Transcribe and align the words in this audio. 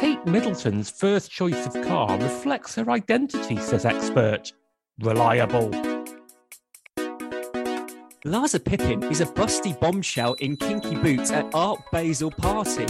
Kate 0.00 0.24
Middleton's 0.24 0.88
first 0.88 1.30
choice 1.30 1.66
of 1.66 1.74
car 1.86 2.18
reflects 2.18 2.74
her 2.76 2.90
identity, 2.90 3.58
says 3.58 3.84
expert. 3.84 4.50
Reliable. 5.00 5.68
Larsa 8.24 8.64
Pippen 8.64 9.02
is 9.04 9.20
a 9.20 9.26
busty 9.26 9.78
bombshell 9.78 10.32
in 10.40 10.56
kinky 10.56 10.94
boots 10.94 11.30
at 11.30 11.54
Art 11.54 11.80
Basel 11.92 12.30
party. 12.30 12.86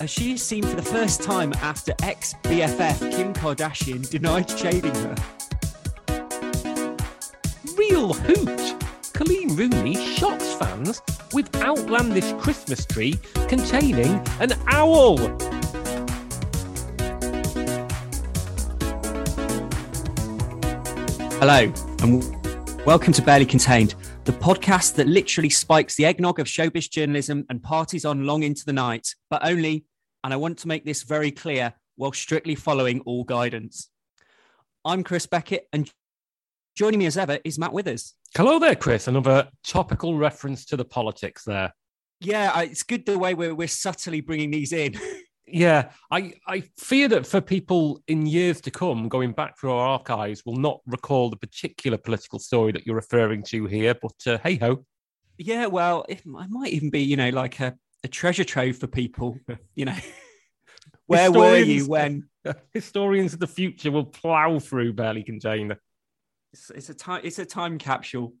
As 0.00 0.10
she 0.10 0.34
is 0.34 0.42
seen 0.44 0.62
for 0.62 0.76
the 0.76 0.82
first 0.82 1.24
time 1.24 1.52
after 1.54 1.92
ex 2.04 2.34
BFF 2.44 3.10
Kim 3.10 3.34
Kardashian 3.34 4.08
denied 4.08 4.48
shading 4.48 4.94
her. 4.94 5.14
Real 7.76 8.14
hoot! 8.14 8.76
Coleen 9.12 9.58
Rooney 9.58 9.96
shocks 9.96 10.54
fans 10.54 11.02
with 11.32 11.52
outlandish 11.56 12.32
Christmas 12.34 12.86
tree 12.86 13.18
containing 13.48 14.24
an 14.38 14.52
owl. 14.68 15.18
Hello, 21.40 21.72
and 22.02 22.84
welcome 22.84 23.12
to 23.12 23.22
Barely 23.22 23.46
Contained, 23.46 23.94
the 24.24 24.32
podcast 24.32 24.96
that 24.96 25.06
literally 25.06 25.48
spikes 25.48 25.94
the 25.94 26.04
eggnog 26.04 26.40
of 26.40 26.48
showbiz 26.48 26.90
journalism 26.90 27.46
and 27.48 27.62
parties 27.62 28.04
on 28.04 28.26
long 28.26 28.42
into 28.42 28.64
the 28.64 28.72
night, 28.72 29.14
but 29.30 29.46
only, 29.46 29.84
and 30.24 30.34
I 30.34 30.36
want 30.36 30.58
to 30.58 30.66
make 30.66 30.84
this 30.84 31.04
very 31.04 31.30
clear, 31.30 31.74
while 31.94 32.10
strictly 32.10 32.56
following 32.56 33.02
all 33.02 33.22
guidance. 33.22 33.88
I'm 34.84 35.04
Chris 35.04 35.26
Beckett, 35.26 35.68
and 35.72 35.88
joining 36.76 36.98
me 36.98 37.06
as 37.06 37.16
ever 37.16 37.38
is 37.44 37.56
Matt 37.56 37.72
Withers. 37.72 38.14
Hello 38.36 38.58
there, 38.58 38.74
Chris. 38.74 39.06
Another 39.06 39.48
topical 39.62 40.16
reference 40.16 40.64
to 40.64 40.76
the 40.76 40.84
politics 40.84 41.44
there. 41.44 41.72
Yeah, 42.20 42.62
it's 42.62 42.82
good 42.82 43.06
the 43.06 43.16
way 43.16 43.34
we're, 43.34 43.54
we're 43.54 43.68
subtly 43.68 44.20
bringing 44.22 44.50
these 44.50 44.72
in. 44.72 44.98
Yeah, 45.50 45.90
I, 46.10 46.34
I 46.46 46.64
fear 46.76 47.08
that 47.08 47.26
for 47.26 47.40
people 47.40 48.02
in 48.08 48.26
years 48.26 48.60
to 48.62 48.70
come, 48.70 49.08
going 49.08 49.32
back 49.32 49.58
through 49.58 49.72
our 49.72 49.86
archives, 49.86 50.44
will 50.44 50.56
not 50.56 50.80
recall 50.86 51.30
the 51.30 51.36
particular 51.36 51.98
political 51.98 52.38
story 52.38 52.72
that 52.72 52.86
you're 52.86 52.96
referring 52.96 53.42
to 53.44 53.66
here. 53.66 53.94
But 53.94 54.14
uh, 54.26 54.38
hey 54.42 54.56
ho, 54.56 54.84
yeah, 55.38 55.66
well, 55.66 56.04
it, 56.08 56.18
it 56.18 56.50
might 56.50 56.72
even 56.72 56.90
be, 56.90 57.00
you 57.00 57.16
know, 57.16 57.30
like 57.30 57.60
a, 57.60 57.76
a 58.04 58.08
treasure 58.08 58.44
trove 58.44 58.76
for 58.76 58.86
people, 58.86 59.38
you 59.74 59.84
know. 59.84 59.96
Where 61.06 61.32
were 61.32 61.56
you 61.56 61.86
when 61.86 62.28
historians 62.74 63.32
of 63.32 63.40
the 63.40 63.46
future 63.46 63.90
will 63.90 64.04
plough 64.04 64.58
through 64.58 64.92
barely 64.92 65.22
contained. 65.22 65.74
it's, 66.52 66.70
it's 66.70 66.90
a 66.90 66.94
time 66.94 67.22
it's 67.24 67.38
a 67.38 67.46
time 67.46 67.78
capsule 67.78 68.34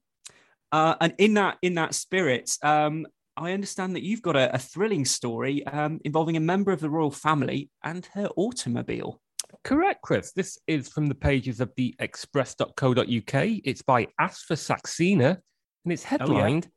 uh, 0.72 0.94
and 1.00 1.14
in 1.16 1.34
that 1.34 1.56
in 1.62 1.74
that 1.74 1.94
spirit 1.94 2.50
um, 2.62 3.06
i 3.38 3.52
understand 3.52 3.94
that 3.94 4.02
you've 4.02 4.22
got 4.22 4.36
a, 4.36 4.54
a 4.54 4.58
thrilling 4.58 5.04
story 5.04 5.66
um, 5.66 6.00
involving 6.04 6.36
a 6.36 6.40
member 6.40 6.72
of 6.72 6.80
the 6.80 6.90
royal 6.90 7.10
family 7.10 7.70
and 7.84 8.06
her 8.14 8.28
automobile 8.36 9.20
Correct, 9.64 10.02
Chris. 10.02 10.32
This 10.32 10.58
is 10.66 10.90
from 10.90 11.06
the 11.06 11.14
pages 11.14 11.60
of 11.60 11.72
the 11.74 11.94
express.co.uk. 12.00 13.34
It's 13.64 13.80
by 13.80 14.06
Asfa 14.20 14.52
Saxena 14.52 15.38
and 15.84 15.92
it's 15.92 16.02
headlined 16.02 16.68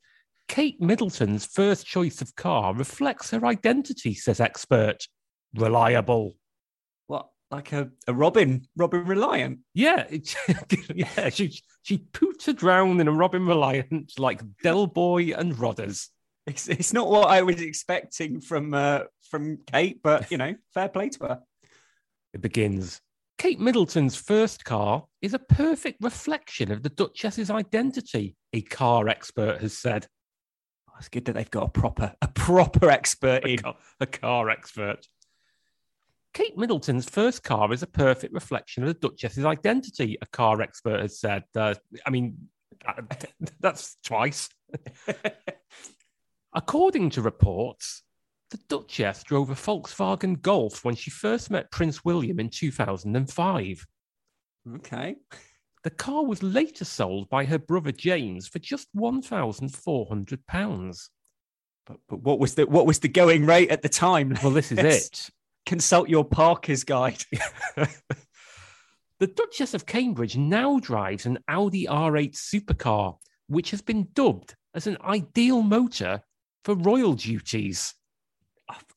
Kate 0.52 0.81
Middleton's 0.81 1.45
first 1.45 1.86
choice 1.88 2.22
of 2.22 2.36
car 2.36 2.73
reflects 2.75 3.31
her 3.31 3.46
identity, 3.46 4.14
says 4.14 4.42
expert. 4.42 5.08
Reliable. 5.56 6.34
what 7.08 7.30
like 7.52 7.72
a, 7.72 7.90
a 8.08 8.14
robin 8.14 8.66
robin 8.78 9.06
reliant 9.06 9.59
Yeah, 9.73 10.08
yeah. 10.94 11.30
She 11.30 11.58
she 11.84 12.00
pootered 12.00 12.64
round 12.64 13.00
in 13.00 13.08
a 13.08 13.14
Robin 13.14 13.46
Reliant 13.46 14.12
like 14.18 14.42
Del 14.62 14.88
Boy 14.88 15.34
and 15.34 15.56
Rodders. 15.56 16.09
It's, 16.47 16.67
it's 16.67 16.94
not 16.94 17.09
what 17.09 17.28
i 17.30 17.42
was 17.42 17.61
expecting 17.61 18.42
from 18.42 18.73
uh, 18.73 19.02
from 19.30 19.58
kate 19.67 20.02
but 20.03 20.30
you 20.31 20.38
know 20.38 20.56
fair 20.73 20.89
play 20.89 21.09
to 21.09 21.23
her 21.25 21.39
It 22.34 22.42
begins. 22.42 23.02
Kate 23.38 23.59
Middleton's 23.59 24.16
first 24.16 24.64
car 24.64 25.06
is 25.22 25.34
a 25.34 25.39
perfect 25.39 25.97
reflection 26.03 26.72
of 26.72 26.84
the 26.84 26.90
Duchess's 26.90 27.50
identity, 27.50 28.35
a 28.53 28.62
car 28.62 29.09
expert 29.09 29.59
has 29.62 29.75
said. 29.75 30.06
Oh, 30.88 30.94
it's 31.00 31.09
good 31.09 31.25
that 31.25 31.34
they've 31.34 31.50
got 31.50 31.63
a 31.68 31.69
proper 31.72 32.13
a 32.22 32.28
proper 32.28 32.91
expert 32.91 33.44
A 33.44 33.50
in 33.53 33.57
car, 33.57 33.75
a 34.00 34.06
car 34.06 34.50
expert. 34.51 35.07
Kate 36.35 36.56
Middleton's 36.56 37.09
first 37.09 37.44
car 37.44 37.74
is 37.74 37.81
a 37.81 37.88
perfect 37.88 38.31
reflection 38.34 38.84
of 38.84 38.90
the 38.90 39.07
Duchess's 39.09 39.44
identity, 39.44 40.18
a 40.22 40.28
car 40.28 40.62
expert 40.62 41.01
has 41.01 41.19
said. 41.19 41.44
Uh, 41.56 41.74
I 42.06 42.12
mean, 42.12 42.47
that- 42.85 43.25
that's 43.59 43.97
twice. 44.03 44.50
According 46.53 47.12
to 47.12 47.22
reports, 47.22 48.03
the 48.50 48.59
Duchess 48.67 49.23
drove 49.23 49.50
a 49.50 49.56
Volkswagen 49.56 50.41
Golf 50.41 50.84
when 50.84 50.95
she 50.95 51.09
first 51.09 51.50
met 51.50 51.72
Prince 51.72 52.03
William 52.03 52.39
in 52.39 52.50
2005. 52.50 53.88
okay 54.75 55.16
The 55.84 55.89
car 55.89 56.25
was 56.25 56.44
later 56.44 56.84
sold 56.84 57.29
by 57.29 57.45
her 57.45 57.57
brother 57.57 57.94
James 57.94 58.47
for 58.47 58.59
just 58.59 58.89
£1,400. 58.95 61.09
but, 61.85 61.97
but 62.09 62.19
what 62.22 62.39
was 62.39 62.56
the 62.56 62.66
what 62.66 62.85
was 62.85 63.00
the 63.00 63.07
going 63.07 63.45
rate 63.45 63.72
at 63.72 63.81
the 63.81 63.89
time 63.89 64.38
Well, 64.44 64.51
this 64.51 64.73
is 64.73 64.79
it. 64.79 65.29
consult 65.66 66.09
your 66.09 66.25
parker's 66.25 66.83
guide 66.83 67.23
The 69.19 69.28
Duchess 69.28 69.75
of 69.75 69.85
Cambridge 69.85 70.35
now 70.35 70.79
drives 70.79 71.28
an 71.28 71.38
Audi 71.47 71.85
R8 71.85 72.33
supercar, 72.35 73.18
which 73.47 73.69
has 73.69 73.81
been 73.81 74.07
dubbed 74.13 74.56
as 74.73 74.88
an 74.88 74.97
ideal 75.03 75.62
motor 75.62 76.23
for 76.64 76.76
royal 76.76 77.14
duties. 77.14 77.94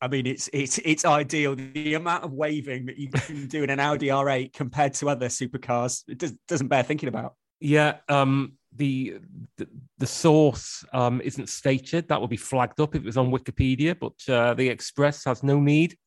I 0.01 0.07
mean, 0.07 0.25
it's 0.25 0.49
it's 0.53 0.77
it's 0.79 1.05
ideal. 1.05 1.55
The 1.55 1.95
amount 1.95 2.23
of 2.23 2.31
waving 2.31 2.85
that 2.85 2.97
you 2.97 3.09
can 3.09 3.47
do 3.47 3.63
in 3.63 3.69
an 3.69 3.79
Audi 3.79 4.07
R8 4.07 4.53
compared 4.53 4.93
to 4.95 5.09
other 5.09 5.27
supercars, 5.27 6.03
it 6.07 6.17
does, 6.17 6.33
doesn't 6.47 6.67
bear 6.67 6.83
thinking 6.83 7.09
about. 7.09 7.35
Yeah, 7.59 7.97
um, 8.09 8.53
the, 8.75 9.17
the 9.57 9.67
the 9.97 10.07
source 10.07 10.85
um, 10.93 11.21
isn't 11.21 11.49
stated. 11.49 12.07
That 12.07 12.21
would 12.21 12.29
be 12.29 12.37
flagged 12.37 12.79
up 12.79 12.95
if 12.95 13.01
it 13.01 13.05
was 13.05 13.17
on 13.17 13.31
Wikipedia, 13.31 13.97
but 13.99 14.33
uh, 14.33 14.53
the 14.53 14.69
Express 14.69 15.25
has 15.25 15.43
no 15.43 15.59
need. 15.59 15.97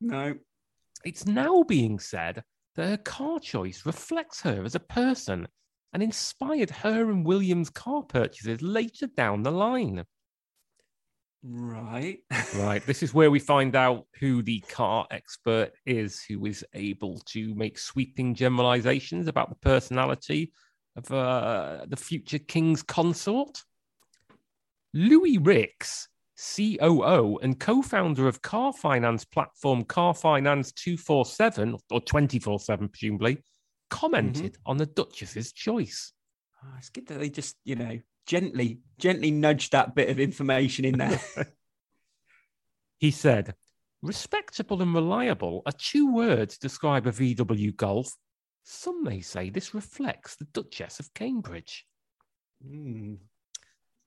No, 0.00 0.34
It's 1.04 1.26
now 1.26 1.62
being 1.62 1.98
said 1.98 2.42
that 2.74 2.88
her 2.88 2.96
car 2.98 3.40
choice 3.40 3.86
reflects 3.86 4.42
her 4.42 4.62
as 4.64 4.74
a 4.74 4.80
person 4.80 5.48
and 5.92 6.02
inspired 6.02 6.70
her 6.70 7.10
and 7.10 7.24
William's 7.24 7.70
car 7.70 8.02
purchases 8.02 8.60
later 8.60 9.06
down 9.06 9.42
the 9.42 9.50
line. 9.50 10.04
Right. 11.48 12.18
Right. 12.56 12.84
This 12.84 13.04
is 13.04 13.14
where 13.14 13.30
we 13.30 13.38
find 13.38 13.76
out 13.76 14.06
who 14.18 14.42
the 14.42 14.60
car 14.60 15.06
expert 15.12 15.72
is, 15.84 16.20
who 16.22 16.44
is 16.46 16.64
able 16.74 17.20
to 17.26 17.54
make 17.54 17.78
sweeping 17.78 18.34
generalizations 18.34 19.28
about 19.28 19.50
the 19.50 19.56
personality 19.56 20.52
of 20.96 21.10
uh, 21.12 21.86
the 21.86 21.96
future 21.96 22.40
king's 22.40 22.82
consort. 22.82 23.62
Louis 24.92 25.38
Rix, 25.38 26.08
COO 26.36 27.38
and 27.42 27.60
co 27.60 27.80
founder 27.80 28.26
of 28.26 28.42
car 28.42 28.72
finance 28.72 29.24
platform 29.24 29.84
Car 29.84 30.14
Finance 30.14 30.72
247 30.72 31.76
or 31.90 32.00
24 32.00 32.58
7, 32.58 32.88
presumably, 32.88 33.38
commented 33.88 34.56
on 34.66 34.78
the 34.78 34.86
Duchess's 34.86 35.52
choice. 35.52 36.12
Oh, 36.64 36.74
it's 36.78 36.90
good 36.90 37.06
that 37.06 37.20
they 37.20 37.30
just 37.30 37.56
you 37.64 37.76
know 37.76 38.00
gently 38.26 38.80
gently 38.98 39.30
nudge 39.30 39.70
that 39.70 39.94
bit 39.94 40.08
of 40.10 40.18
information 40.18 40.84
in 40.84 40.98
there. 40.98 41.20
He 42.98 43.10
said, 43.10 43.54
respectable 44.02 44.80
and 44.80 44.94
reliable 44.94 45.62
are 45.66 45.72
two 45.72 46.12
words 46.12 46.54
to 46.54 46.60
describe 46.60 47.06
a 47.06 47.12
VW 47.12 47.76
Golf. 47.76 48.10
Some 48.64 49.04
may 49.04 49.20
say 49.20 49.50
this 49.50 49.74
reflects 49.74 50.36
the 50.36 50.46
Duchess 50.46 50.98
of 50.98 51.12
Cambridge. 51.12 51.86
Hmm. 52.66 53.14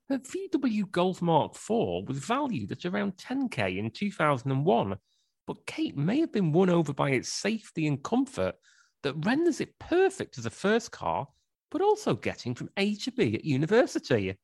The 0.09 0.17
VW 0.17 0.89
Golf 0.89 1.21
Mark 1.21 1.53
IV 1.53 2.07
was 2.07 2.17
valued 2.17 2.71
at 2.71 2.85
around 2.85 3.17
10k 3.17 3.77
in 3.77 3.91
2001, 3.91 4.97
but 5.45 5.65
Kate 5.67 5.95
may 5.95 6.19
have 6.19 6.31
been 6.31 6.51
won 6.51 6.71
over 6.71 6.93
by 6.93 7.11
its 7.11 7.31
safety 7.31 7.85
and 7.85 8.03
comfort 8.03 8.55
that 9.03 9.23
renders 9.23 9.61
it 9.61 9.77
perfect 9.77 10.39
as 10.39 10.47
a 10.47 10.49
first 10.49 10.91
car, 10.91 11.27
but 11.71 11.81
also 11.81 12.15
getting 12.15 12.55
from 12.55 12.69
A 12.77 12.95
to 12.95 13.11
B 13.11 13.35
at 13.35 13.45
university. 13.45 14.35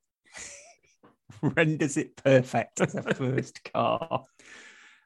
Renders 1.42 1.98
it 1.98 2.16
perfect 2.16 2.82
as 2.82 2.96
a 2.96 3.02
first 3.14 3.72
car. 3.74 4.24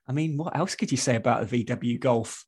I 0.07 0.11
mean, 0.11 0.37
what 0.37 0.55
else 0.55 0.75
could 0.75 0.91
you 0.91 0.97
say 0.97 1.15
about 1.15 1.47
the 1.47 1.63
VW 1.63 1.99
Golf? 1.99 2.45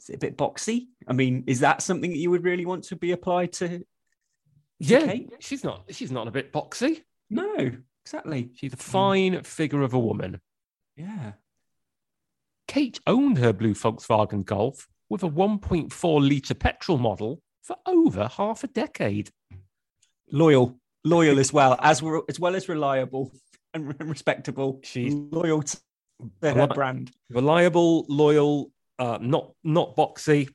Is 0.00 0.10
it 0.10 0.16
a 0.16 0.18
bit 0.18 0.36
boxy? 0.36 0.88
I 1.06 1.12
mean, 1.12 1.44
is 1.46 1.60
that 1.60 1.80
something 1.80 2.10
that 2.10 2.18
you 2.18 2.30
would 2.30 2.44
really 2.44 2.66
want 2.66 2.84
to 2.84 2.96
be 2.96 3.12
applied 3.12 3.52
to? 3.54 3.84
Yeah, 4.80 5.06
Kate? 5.06 5.32
she's 5.38 5.62
not. 5.62 5.84
She's 5.90 6.10
not 6.10 6.26
a 6.26 6.32
bit 6.32 6.52
boxy. 6.52 7.02
No, 7.30 7.70
exactly. 8.04 8.50
She's 8.56 8.72
a 8.72 8.76
mm. 8.76 8.82
fine 8.82 9.42
figure 9.44 9.82
of 9.82 9.94
a 9.94 9.98
woman. 9.98 10.40
Yeah. 10.96 11.32
Kate 12.66 12.98
owned 13.06 13.38
her 13.38 13.52
blue 13.52 13.74
Volkswagen 13.74 14.44
Golf 14.44 14.88
with 15.08 15.22
a 15.22 15.28
1.4 15.28 16.28
litre 16.28 16.54
petrol 16.54 16.98
model 16.98 17.40
for 17.62 17.76
over 17.86 18.28
half 18.28 18.64
a 18.64 18.66
decade. 18.68 19.30
Loyal, 20.30 20.78
loyal 21.04 21.38
as 21.38 21.52
well 21.52 21.78
as 21.80 22.02
as 22.28 22.40
well 22.40 22.54
as 22.56 22.68
reliable 22.68 23.32
and 23.74 23.88
re- 23.88 23.94
respectable. 24.06 24.80
She's- 24.82 25.14
loyal 25.14 25.62
to 25.62 25.80
their 26.40 26.54
her 26.54 26.66
brand. 26.68 27.10
Reliable, 27.30 28.04
loyal, 28.08 28.70
Uh, 28.98 29.18
not 29.20 29.52
not 29.64 29.96
boxy. 29.96 30.48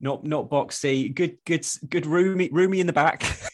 Not 0.00 0.24
not 0.24 0.48
boxy. 0.48 1.12
Good 1.14 1.38
good 1.44 1.66
good 1.88 2.06
roomy 2.06 2.48
roomy 2.50 2.80
in 2.80 2.86
the 2.86 2.92
back. 2.92 3.22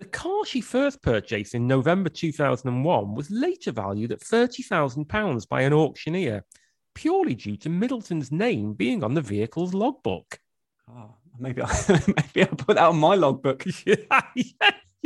The 0.00 0.06
car 0.10 0.44
she 0.44 0.60
first 0.60 1.00
purchased 1.02 1.54
in 1.54 1.66
November 1.68 2.10
2001 2.10 3.14
was 3.14 3.30
later 3.30 3.70
valued 3.72 4.10
at 4.12 4.20
£30,000 4.20 5.48
by 5.48 5.62
an 5.62 5.72
auctioneer, 5.72 6.44
purely 6.94 7.34
due 7.34 7.56
to 7.58 7.68
Middleton's 7.70 8.30
name 8.32 8.74
being 8.74 9.02
on 9.04 9.14
the 9.14 9.22
vehicle's 9.22 9.72
logbook. 9.72 10.38
oh, 10.90 11.14
maybe 11.38 11.62
I 11.62 11.68
maybe 12.06 12.48
I'll 12.48 12.56
put 12.56 12.76
that 12.76 12.88
on 12.88 12.96
my 12.96 13.14
logbook. 13.14 13.64
you 13.86 13.96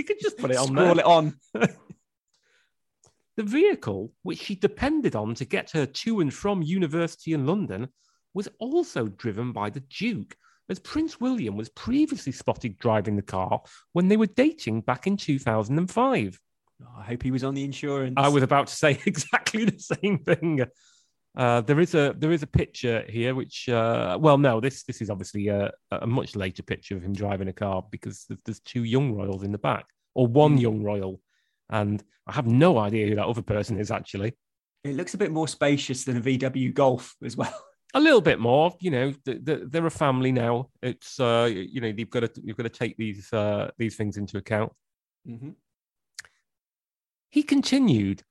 could 0.04 0.20
just 0.20 0.38
put 0.38 0.50
it 0.50 0.56
on 0.56 0.68
Scroll 0.68 0.94
there. 0.94 0.98
it 0.98 1.04
on. 1.04 1.34
The 3.36 3.44
vehicle, 3.44 4.10
which 4.24 4.40
she 4.40 4.56
depended 4.56 5.14
on 5.14 5.36
to 5.36 5.44
get 5.44 5.70
her 5.70 5.86
to 5.86 6.18
and 6.18 6.34
from 6.34 6.60
university 6.60 7.34
in 7.34 7.46
London, 7.46 7.86
was 8.34 8.48
also 8.58 9.06
driven 9.06 9.52
by 9.52 9.70
the 9.70 9.78
Duke, 9.78 10.36
as 10.68 10.80
Prince 10.80 11.20
William 11.20 11.56
was 11.56 11.68
previously 11.68 12.32
spotted 12.32 12.76
driving 12.78 13.14
the 13.14 13.22
car 13.22 13.62
when 13.92 14.08
they 14.08 14.16
were 14.16 14.26
dating 14.26 14.80
back 14.80 15.06
in 15.06 15.16
2005. 15.16 16.40
Oh, 16.82 16.86
I 16.98 17.02
hope 17.04 17.22
he 17.22 17.30
was 17.30 17.44
on 17.44 17.54
the 17.54 17.62
insurance. 17.62 18.14
I 18.16 18.26
was 18.26 18.42
about 18.42 18.66
to 18.66 18.74
say 18.74 19.00
exactly 19.06 19.64
the 19.64 19.78
same 19.78 20.18
thing. 20.18 20.64
Uh, 21.38 21.60
there 21.60 21.78
is 21.78 21.94
a 21.94 22.12
there 22.18 22.32
is 22.32 22.42
a 22.42 22.46
picture 22.48 23.04
here, 23.08 23.32
which 23.32 23.68
uh, 23.68 24.18
well, 24.20 24.36
no, 24.36 24.60
this 24.60 24.82
this 24.82 25.00
is 25.00 25.08
obviously 25.08 25.46
a, 25.46 25.70
a 25.92 26.06
much 26.06 26.34
later 26.34 26.64
picture 26.64 26.96
of 26.96 27.02
him 27.04 27.12
driving 27.12 27.46
a 27.46 27.52
car 27.52 27.84
because 27.92 28.26
there's, 28.44 28.58
two 28.60 28.82
young 28.82 29.14
royals 29.14 29.44
in 29.44 29.52
the 29.52 29.58
back, 29.58 29.86
or 30.16 30.26
one 30.26 30.58
Mm. 30.58 30.60
young 30.62 30.82
royal, 30.82 31.20
and 31.70 32.02
I 32.26 32.32
have 32.32 32.48
no 32.48 32.76
idea 32.78 33.06
who 33.06 33.14
that 33.14 33.26
other 33.26 33.42
person 33.42 33.78
is 33.78 33.92
actually. 33.92 34.32
It 34.82 34.96
looks 34.96 35.14
a 35.14 35.18
bit 35.18 35.30
more 35.30 35.46
spacious 35.46 36.04
than 36.04 36.16
a 36.16 36.20
VW 36.20 36.74
Golf 36.74 37.14
as 37.24 37.36
well. 37.36 37.54
A 37.94 38.00
little 38.00 38.20
bit 38.20 38.38
more, 38.38 38.76
you 38.80 38.90
know. 38.90 39.12
th- 39.24 39.44
th- 39.46 39.62
They're 39.70 39.86
a 39.86 39.90
family 39.90 40.30
now. 40.30 40.68
It's 40.82 41.18
uh, 41.18 41.48
you 41.50 41.80
know, 41.80 41.86
you've 41.96 42.10
got 42.10 42.20
to 42.20 42.30
you've 42.44 42.56
got 42.56 42.64
to 42.64 42.68
take 42.68 42.96
these 42.98 43.32
uh, 43.32 43.70
these 43.78 43.96
things 43.96 44.16
into 44.18 44.36
account. 44.38 44.72
Mm-hmm. 45.26 45.50
He 47.30 47.42
continued. 47.42 48.22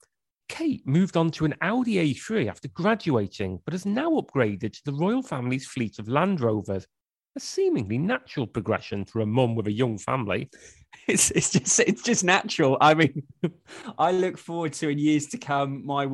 Kate 0.49 0.85
moved 0.87 1.17
on 1.17 1.29
to 1.31 1.45
an 1.45 1.55
Audi 1.61 1.95
A3 2.13 2.47
after 2.49 2.67
graduating, 2.69 3.59
but 3.65 3.73
has 3.73 3.85
now 3.85 4.11
upgraded 4.11 4.73
to 4.73 4.81
the 4.85 4.93
royal 4.93 5.21
family's 5.21 5.67
fleet 5.67 5.99
of 5.99 6.07
Land 6.07 6.41
Rovers. 6.41 6.87
A 7.35 7.39
seemingly 7.39 7.97
natural 7.97 8.47
progression 8.47 9.05
for 9.05 9.19
a 9.19 9.25
mum 9.25 9.55
with 9.55 9.67
a 9.67 9.71
young 9.71 9.97
family. 9.97 10.49
It's 11.07 11.31
it's 11.31 11.51
just 11.51 11.79
it's 11.81 12.01
just 12.01 12.23
natural. 12.23 12.77
I 12.81 12.93
mean, 12.93 13.23
I 13.99 14.11
look 14.11 14.37
forward 14.37 14.73
to 14.73 14.89
in 14.89 14.97
years 14.97 15.27
to 15.27 15.37
come 15.37 15.85
my 15.85 16.07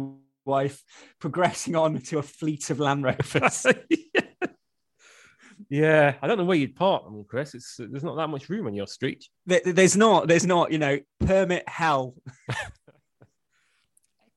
wife 0.46 0.84
progressing 1.20 1.76
on 1.76 2.00
to 2.02 2.20
a 2.20 2.24
fleet 2.24 2.70
of 2.70 2.80
Land 2.80 3.04
Rovers. 3.06 3.66
yeah, 5.70 6.16
I 6.22 6.28
don't 6.28 6.38
know 6.38 6.44
where 6.44 6.58
you'd 6.58 6.76
park 6.76 7.06
them, 7.06 7.24
Chris. 7.28 7.56
It's 7.56 7.78
there's 7.78 8.04
not 8.04 8.18
that 8.18 8.28
much 8.28 8.50
room 8.50 8.68
on 8.68 8.74
your 8.74 8.88
street. 8.88 9.26
There- 9.46 9.62
there's 9.64 9.96
not 9.98 10.28
there's 10.28 10.46
not 10.46 10.72
you 10.72 10.80
know 10.80 11.00
permit 11.26 11.68
hell. 11.68 12.16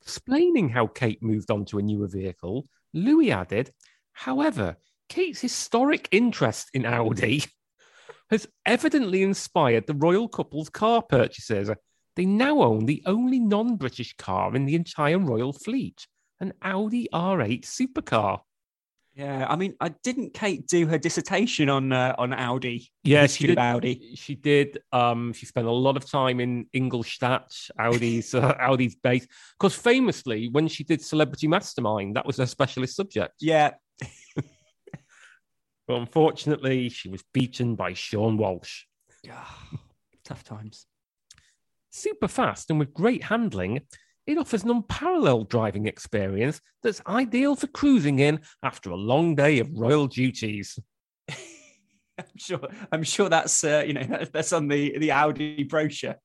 Explaining 0.07 0.69
how 0.69 0.87
Kate 0.87 1.21
moved 1.21 1.51
on 1.51 1.65
to 1.65 1.79
a 1.79 1.83
newer 1.83 2.07
vehicle, 2.07 2.65
Louis 2.95 3.33
added, 3.33 3.73
however, 4.13 4.77
Kate's 5.09 5.41
historic 5.41 6.09
interest 6.13 6.71
in 6.75 6.87
Audi 6.87 7.43
has 8.31 8.47
evidently 8.65 9.25
inspired 9.25 9.89
the 9.89 9.95
royal 9.95 10.29
couple's 10.29 10.69
car 10.69 11.03
purchases. 11.03 11.73
They 12.15 12.25
now 12.25 12.63
own 12.63 12.87
the 12.87 13.03
only 13.05 13.41
non 13.41 13.75
British 13.75 14.15
car 14.17 14.55
in 14.55 14.65
the 14.65 14.77
entire 14.77 15.19
royal 15.19 15.53
fleet, 15.53 16.07
an 16.39 16.53
Audi 16.63 17.09
R8 17.13 17.65
supercar. 17.65 18.43
Yeah, 19.17 19.47
I 19.49 19.57
mean, 19.57 19.75
I 19.81 19.89
didn't 20.05 20.35
Kate 20.35 20.67
do 20.67 20.87
her 20.87 20.99
dissertation 20.99 21.71
on 21.71 21.91
uh, 21.91 22.15
on 22.19 22.35
Audi? 22.35 22.91
Yeah, 23.03 23.23
History 23.23 23.53
of 23.53 23.59
Audi. 23.59 24.15
She 24.15 24.35
did. 24.35 24.79
Um, 24.93 25.33
she 25.33 25.47
spent 25.47 25.67
a 25.67 25.73
lot 25.73 25.97
of 25.97 26.09
time 26.09 26.39
in 26.39 26.67
Ingolstadt, 26.75 27.51
Audi's 27.81 28.35
uh, 28.35 28.55
Audi's 28.61 28.95
base. 28.95 29.27
Because 29.59 29.75
famously, 29.75 30.49
when 30.51 30.69
she 30.69 30.85
did 30.85 31.03
Celebrity 31.03 31.49
Mastermind, 31.49 32.17
that 32.17 32.27
was 32.27 32.37
her 32.37 32.47
specialist 32.47 32.95
subject. 32.95 33.33
Yeah, 33.41 33.73
But 35.87 35.99
unfortunately, 35.99 36.89
she 36.89 37.09
was 37.09 37.23
beaten 37.33 37.77
by 37.77 37.93
Sean 37.93 38.37
Walsh. 38.37 38.85
tough 40.25 40.45
times. 40.45 40.87
Super 41.91 42.29
fast 42.29 42.71
and 42.71 42.79
with 42.79 42.93
great 42.93 43.23
handling, 43.23 43.83
it 44.27 44.39
offers 44.39 44.65
an 44.65 44.71
unparalleled 44.71 45.49
driving 45.49 45.87
experience 45.87 46.61
that's 46.83 47.01
ideal 47.07 47.55
for 47.55 47.69
cruising 47.69 48.19
in 48.19 48.41
after 48.63 48.91
a 48.91 48.97
long 48.97 49.35
day 49.35 49.61
of 49.61 49.71
royal 49.73 50.07
duties. 50.07 50.79
I'm 51.29 52.25
sure. 52.37 52.69
I'm 52.91 53.03
sure 53.03 53.29
that's 53.29 53.63
uh, 53.63 53.85
you 53.87 53.95
know 53.95 54.27
that's 54.33 54.53
on 54.53 54.69
the 54.69 54.99
the 54.99 55.13
Audi 55.13 55.65
brochure. 55.65 56.17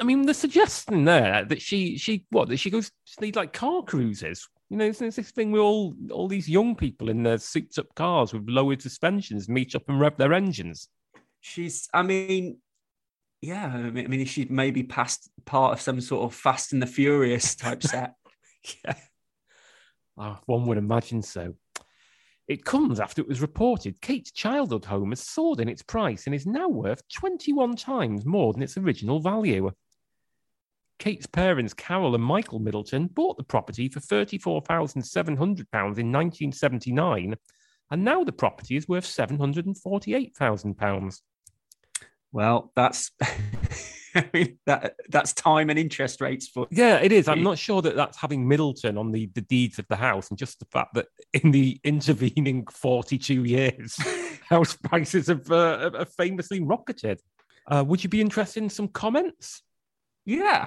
I 0.00 0.04
mean, 0.04 0.22
the 0.22 0.34
suggestion 0.34 1.04
there 1.04 1.44
that 1.44 1.62
she 1.62 1.96
she 1.96 2.26
what 2.30 2.48
that 2.48 2.58
she 2.58 2.70
goes 2.70 2.90
to 3.16 3.24
need 3.24 3.36
like 3.36 3.52
car 3.52 3.82
cruises. 3.82 4.48
You 4.70 4.78
know, 4.78 4.90
there's 4.90 5.16
this 5.16 5.30
thing 5.30 5.50
with 5.50 5.60
all 5.60 5.94
all 6.10 6.28
these 6.28 6.48
young 6.48 6.74
people 6.74 7.08
in 7.08 7.22
their 7.22 7.38
souped 7.38 7.78
up 7.78 7.94
cars 7.94 8.32
with 8.32 8.48
lowered 8.48 8.82
suspensions 8.82 9.48
meet 9.48 9.74
up 9.74 9.88
and 9.88 10.00
rev 10.00 10.16
their 10.16 10.32
engines. 10.32 10.88
She's. 11.40 11.88
I 11.92 12.02
mean, 12.02 12.58
yeah. 13.44 13.66
I 13.66 13.90
mean, 13.90 14.04
I 14.04 14.08
mean, 14.08 14.26
she 14.26 14.46
maybe 14.46 14.82
passed 14.82 15.30
part 15.44 15.74
of 15.74 15.80
some 15.80 16.00
sort 16.00 16.24
of 16.24 16.34
Fast 16.34 16.72
and 16.72 16.80
the 16.80 16.86
Furious 16.86 17.54
type 17.54 17.82
set. 17.92 18.14
Yeah. 18.84 18.94
Ah, 20.16 20.40
one 20.46 20.66
would 20.66 20.78
imagine 20.78 21.22
so. 21.22 21.54
It 22.46 22.64
comes 22.64 23.00
after 23.00 23.22
it 23.22 23.28
was 23.28 23.40
reported 23.40 24.00
Kate's 24.00 24.30
childhood 24.30 24.84
home 24.84 25.10
has 25.10 25.20
soared 25.20 25.60
in 25.60 25.68
its 25.68 25.82
price 25.82 26.26
and 26.26 26.34
is 26.34 26.46
now 26.46 26.68
worth 26.68 27.02
21 27.08 27.76
times 27.76 28.24
more 28.24 28.52
than 28.52 28.62
its 28.62 28.76
original 28.76 29.20
value. 29.20 29.70
Kate's 30.98 31.26
parents, 31.26 31.74
Carol 31.74 32.14
and 32.14 32.22
Michael 32.22 32.60
Middleton, 32.60 33.08
bought 33.08 33.36
the 33.36 33.44
property 33.44 33.88
for 33.88 34.00
£34,700 34.00 35.38
in 35.38 36.12
1979, 36.12 37.34
and 37.90 38.04
now 38.04 38.24
the 38.24 38.32
property 38.32 38.76
is 38.76 38.88
worth 38.88 39.04
£748,000. 39.04 41.20
Well, 42.34 42.72
that's. 42.74 43.12
I 44.16 44.28
mean, 44.32 44.58
that 44.66 44.94
that's 45.08 45.32
time 45.32 45.70
and 45.70 45.78
interest 45.78 46.20
rates 46.20 46.46
for. 46.48 46.66
Yeah, 46.70 46.96
it 46.96 47.10
is. 47.10 47.26
I'm 47.26 47.42
not 47.42 47.58
sure 47.58 47.80
that 47.82 47.96
that's 47.96 48.16
having 48.16 48.46
Middleton 48.46 48.98
on 48.98 49.10
the, 49.10 49.26
the 49.34 49.40
deeds 49.40 49.78
of 49.78 49.86
the 49.88 49.96
house, 49.96 50.30
and 50.30 50.38
just 50.38 50.58
the 50.58 50.66
fact 50.66 50.94
that 50.94 51.06
in 51.32 51.50
the 51.50 51.80
intervening 51.84 52.66
42 52.70 53.44
years, 53.44 53.96
house 54.48 54.74
prices 54.74 55.28
have, 55.28 55.50
uh, 55.50 55.90
have 55.96 56.12
famously 56.14 56.60
rocketed. 56.60 57.20
Uh, 57.68 57.84
would 57.86 58.04
you 58.04 58.10
be 58.10 58.20
interested 58.20 58.62
in 58.62 58.68
some 58.68 58.88
comments? 58.88 59.62
Yeah. 60.24 60.66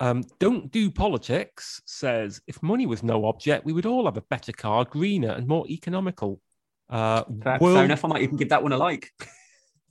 Um, 0.00 0.24
Don't 0.38 0.72
do 0.72 0.90
politics 0.90 1.82
says 1.84 2.40
if 2.46 2.62
money 2.62 2.86
was 2.86 3.02
no 3.02 3.26
object, 3.26 3.64
we 3.64 3.72
would 3.72 3.86
all 3.86 4.06
have 4.06 4.16
a 4.16 4.22
better 4.22 4.52
car, 4.52 4.84
greener 4.84 5.30
and 5.30 5.46
more 5.46 5.66
economical. 5.68 6.40
Uh, 6.88 7.22
Fair, 7.42 7.58
World- 7.60 7.76
fair 7.76 7.84
enough. 7.84 8.04
I 8.04 8.08
might 8.08 8.22
even 8.22 8.36
give 8.36 8.48
that 8.48 8.62
one 8.62 8.72
a 8.72 8.76
like. 8.76 9.10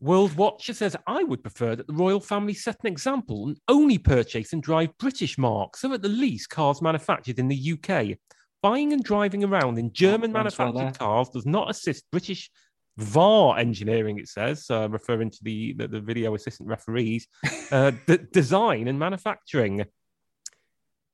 World 0.02 0.36
Watcher 0.36 0.74
says, 0.74 0.96
I 1.08 1.24
would 1.24 1.44
prefer 1.44 1.76
that 1.76 1.88
the 1.88 1.94
royal 1.94 2.22
family 2.22 2.54
set 2.54 2.78
an 2.82 2.88
example 2.88 3.48
and 3.48 3.60
only 3.68 3.98
purchase 3.98 4.54
and 4.54 4.64
drive 4.64 4.98
British 4.98 5.38
marks, 5.38 5.84
or 5.84 5.94
at 5.94 6.02
the 6.02 6.08
least 6.08 6.50
cars 6.50 6.82
manufactured 6.82 7.38
in 7.38 7.50
the 7.50 7.74
UK. 7.74 8.18
Buying 8.62 8.94
and 8.94 9.04
driving 9.04 9.44
around 9.44 9.78
in 9.78 9.92
German 9.92 10.32
manufactured 10.32 10.98
cars 10.98 11.30
does 11.30 11.46
not 11.46 11.70
assist 11.70 12.10
British 12.12 12.50
VAR 12.98 13.58
engineering, 13.58 14.20
it 14.20 14.28
says, 14.28 14.66
uh, 14.70 14.90
referring 14.90 15.32
to 15.32 15.40
the, 15.44 15.74
the, 15.74 15.88
the 15.88 16.02
video 16.02 16.36
assistant 16.36 16.68
referees, 16.68 17.28
uh, 17.72 17.92
d- 18.08 18.20
design 18.32 18.88
and 18.88 19.00
manufacturing. 19.00 19.86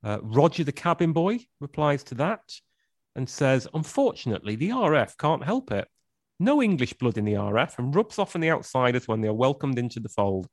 Uh, 0.04 0.20
Roger 0.22 0.64
the 0.64 0.72
cabin 0.72 1.14
boy 1.14 1.40
replies 1.60 2.04
to 2.04 2.16
that 2.16 2.42
and 3.16 3.28
says, 3.28 3.68
Unfortunately, 3.74 4.56
the 4.56 4.70
RF 4.70 5.18
can't 5.18 5.44
help 5.44 5.72
it. 5.72 5.88
No 6.40 6.62
English 6.62 6.94
blood 6.94 7.18
in 7.18 7.26
the 7.26 7.34
RF 7.34 7.80
and 7.80 7.96
rubs 7.96 8.20
off 8.20 8.36
on 8.36 8.42
the 8.42 8.52
outsiders 8.52 9.08
when 9.08 9.22
they 9.22 9.28
are 9.28 9.34
welcomed 9.34 9.80
into 9.80 10.00
the 10.00 10.10
fold. 10.10 10.48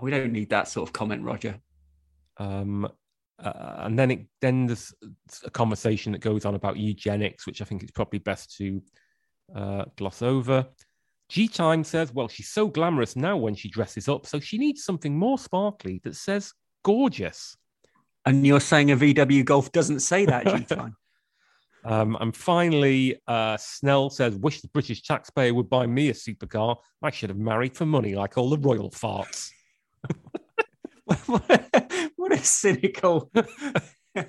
We 0.00 0.10
don't 0.10 0.32
need 0.32 0.50
that 0.50 0.68
sort 0.68 0.88
of 0.88 0.92
comment, 0.92 1.24
Roger. 1.24 1.58
Um, 2.38 2.88
uh, 3.42 3.74
and 3.78 3.98
then 3.98 4.10
it 4.10 4.26
then 4.40 4.66
there's 4.66 4.94
a 5.44 5.50
conversation 5.50 6.12
that 6.12 6.20
goes 6.20 6.44
on 6.44 6.54
about 6.54 6.76
eugenics, 6.76 7.46
which 7.46 7.60
I 7.60 7.64
think 7.64 7.82
it's 7.82 7.92
probably 7.92 8.20
best 8.20 8.56
to 8.58 8.82
uh, 9.54 9.84
gloss 9.96 10.22
over. 10.22 10.66
G 11.28 11.48
Time 11.48 11.82
says, 11.82 12.12
well, 12.12 12.28
she's 12.28 12.50
so 12.50 12.68
glamorous 12.68 13.16
now 13.16 13.36
when 13.36 13.54
she 13.54 13.68
dresses 13.68 14.08
up, 14.08 14.26
so 14.26 14.38
she 14.38 14.58
needs 14.58 14.84
something 14.84 15.16
more 15.16 15.38
sparkly 15.38 16.00
that 16.04 16.14
says 16.14 16.52
gorgeous. 16.84 17.56
And 18.24 18.46
you're 18.46 18.60
saying 18.60 18.92
a 18.92 18.96
VW 18.96 19.44
Golf 19.44 19.72
doesn't 19.72 20.00
say 20.00 20.26
that, 20.26 20.46
G 20.56 20.64
time. 20.64 20.96
Um, 21.84 22.16
and 22.20 22.36
finally, 22.36 23.20
uh, 23.26 23.56
Snell 23.56 24.10
says, 24.10 24.36
wish 24.36 24.60
the 24.60 24.68
British 24.68 25.02
taxpayer 25.02 25.52
would 25.52 25.68
buy 25.68 25.86
me 25.86 26.10
a 26.10 26.12
supercar. 26.12 26.76
I 27.02 27.10
should 27.10 27.30
have 27.30 27.38
married 27.38 27.76
for 27.76 27.86
money 27.86 28.14
like 28.14 28.38
all 28.38 28.50
the 28.50 28.58
royal 28.58 28.90
farts. 28.90 29.50
what, 31.26 31.44
a, 31.74 32.10
what 32.16 32.32
a 32.32 32.38
cynical. 32.38 33.30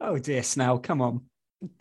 oh 0.00 0.18
dear, 0.18 0.42
Snell, 0.42 0.78
come 0.78 1.00
on. 1.00 1.22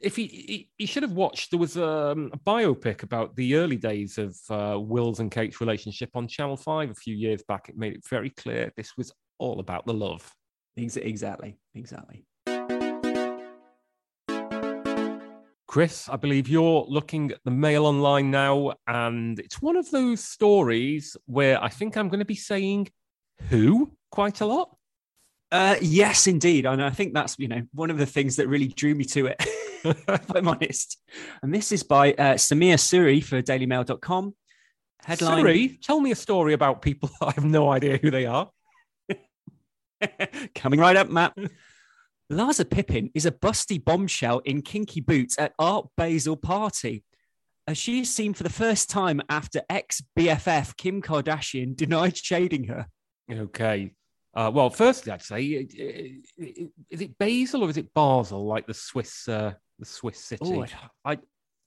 if 0.01 0.15
he, 0.15 0.27
he, 0.27 0.69
he 0.77 0.85
should 0.85 1.03
have 1.03 1.13
watched, 1.13 1.49
there 1.49 1.59
was 1.59 1.77
um, 1.77 2.29
a 2.31 2.37
biopic 2.37 3.01
about 3.01 3.35
the 3.35 3.55
early 3.55 3.77
days 3.77 4.19
of 4.19 4.37
uh, 4.51 4.79
Will's 4.79 5.19
and 5.19 5.31
Kate's 5.31 5.59
relationship 5.59 6.11
on 6.15 6.27
Channel 6.27 6.57
5 6.57 6.91
a 6.91 6.95
few 6.95 7.15
years 7.15 7.41
back. 7.47 7.69
It 7.69 7.77
made 7.77 7.93
it 7.93 8.07
very 8.07 8.29
clear 8.29 8.71
this 8.77 8.95
was 8.95 9.11
all 9.39 9.59
about 9.59 9.87
the 9.87 9.93
love. 9.93 10.31
Exactly, 10.75 11.57
exactly. 11.73 12.25
Chris, 15.69 16.09
I 16.09 16.15
believe 16.15 16.49
you're 16.49 16.83
looking 16.89 17.29
at 17.31 17.43
the 17.45 17.51
Mail 17.51 17.85
Online 17.85 18.31
now, 18.31 18.73
and 18.87 19.37
it's 19.37 19.61
one 19.61 19.75
of 19.75 19.91
those 19.91 20.19
stories 20.19 21.15
where 21.27 21.63
I 21.63 21.69
think 21.69 21.95
I'm 21.95 22.09
going 22.09 22.21
to 22.21 22.25
be 22.25 22.33
saying 22.33 22.87
who 23.49 23.91
quite 24.09 24.41
a 24.41 24.47
lot. 24.47 24.75
Uh, 25.51 25.75
yes, 25.79 26.25
indeed. 26.25 26.65
And 26.65 26.83
I 26.83 26.89
think 26.89 27.13
that's, 27.13 27.37
you 27.37 27.47
know, 27.47 27.61
one 27.71 27.91
of 27.91 27.99
the 27.99 28.07
things 28.07 28.37
that 28.37 28.47
really 28.47 28.69
drew 28.69 28.95
me 28.95 29.03
to 29.05 29.27
it, 29.27 29.35
if 29.83 30.35
I'm 30.35 30.47
honest. 30.47 30.97
And 31.43 31.53
this 31.53 31.71
is 31.71 31.83
by 31.83 32.13
uh, 32.13 32.33
Samir 32.33 32.77
Suri 32.77 33.23
for 33.23 33.39
dailymail.com. 33.39 34.33
Headline 35.03 35.43
Suri, 35.43 35.81
tell 35.83 36.01
me 36.01 36.09
a 36.09 36.15
story 36.15 36.53
about 36.53 36.81
people 36.81 37.11
I 37.21 37.29
have 37.35 37.45
no 37.45 37.69
idea 37.69 37.97
who 37.97 38.09
they 38.09 38.25
are. 38.25 38.49
Coming 40.55 40.79
right 40.79 40.95
up, 40.95 41.09
Matt. 41.09 41.37
Larsa 42.31 42.69
Pippen 42.69 43.09
is 43.15 43.25
a 43.25 43.31
busty 43.31 43.83
bombshell 43.83 44.39
in 44.39 44.61
kinky 44.61 45.01
boots 45.01 45.37
at 45.39 45.53
Art 45.57 45.87
Basel 45.97 46.37
party. 46.37 47.03
As 47.67 47.77
she 47.77 48.01
is 48.01 48.13
seen 48.13 48.33
for 48.33 48.43
the 48.43 48.49
first 48.49 48.89
time 48.89 49.21
after 49.29 49.61
ex 49.69 50.01
BFF 50.17 50.75
Kim 50.77 51.01
Kardashian 51.01 51.75
denied 51.75 52.17
shading 52.17 52.65
her. 52.65 52.87
Okay. 53.31 53.93
Uh, 54.33 54.51
well, 54.53 54.69
firstly, 54.69 55.11
I'd 55.11 55.21
say, 55.21 55.43
is 55.43 57.01
it 57.01 57.17
Basel 57.17 57.63
or 57.63 57.69
is 57.69 57.77
it 57.77 57.93
Basel, 57.93 58.45
like 58.45 58.67
the 58.67 58.73
Swiss, 58.73 59.27
uh, 59.27 59.53
the 59.79 59.85
Swiss 59.85 60.23
city? 60.23 60.51
Ooh, 60.51 60.65
I, 61.03 61.17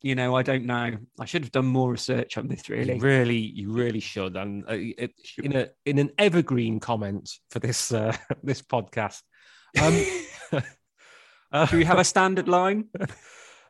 you 0.01 0.15
know, 0.15 0.37
I 0.37 0.43
don't 0.43 0.65
know. 0.65 0.97
I 1.19 1.25
should 1.25 1.43
have 1.43 1.53
done 1.53 1.67
more 1.67 1.91
research 1.91 2.39
on 2.39 2.49
this. 2.49 2.69
Really, 2.69 2.95
you 2.95 3.01
really, 3.01 3.37
you 3.37 3.73
really 3.73 4.01
should. 4.01 4.37
And 4.37 4.65
uh, 4.65 4.75
it, 4.75 5.13
in 5.39 5.57
a 5.57 5.69
in 5.85 5.99
an 5.99 6.11
evergreen 6.19 6.81
comment 6.81 7.31
for 7.51 7.59
this 7.59 7.93
uh, 7.93 8.17
this 8.43 8.63
podcast. 8.63 9.23
Um, 9.81 10.05
uh, 11.53 11.67
Do 11.67 11.77
we 11.77 11.85
have 11.85 11.99
a 11.99 12.05
standard 12.13 12.49
line? 12.49 12.89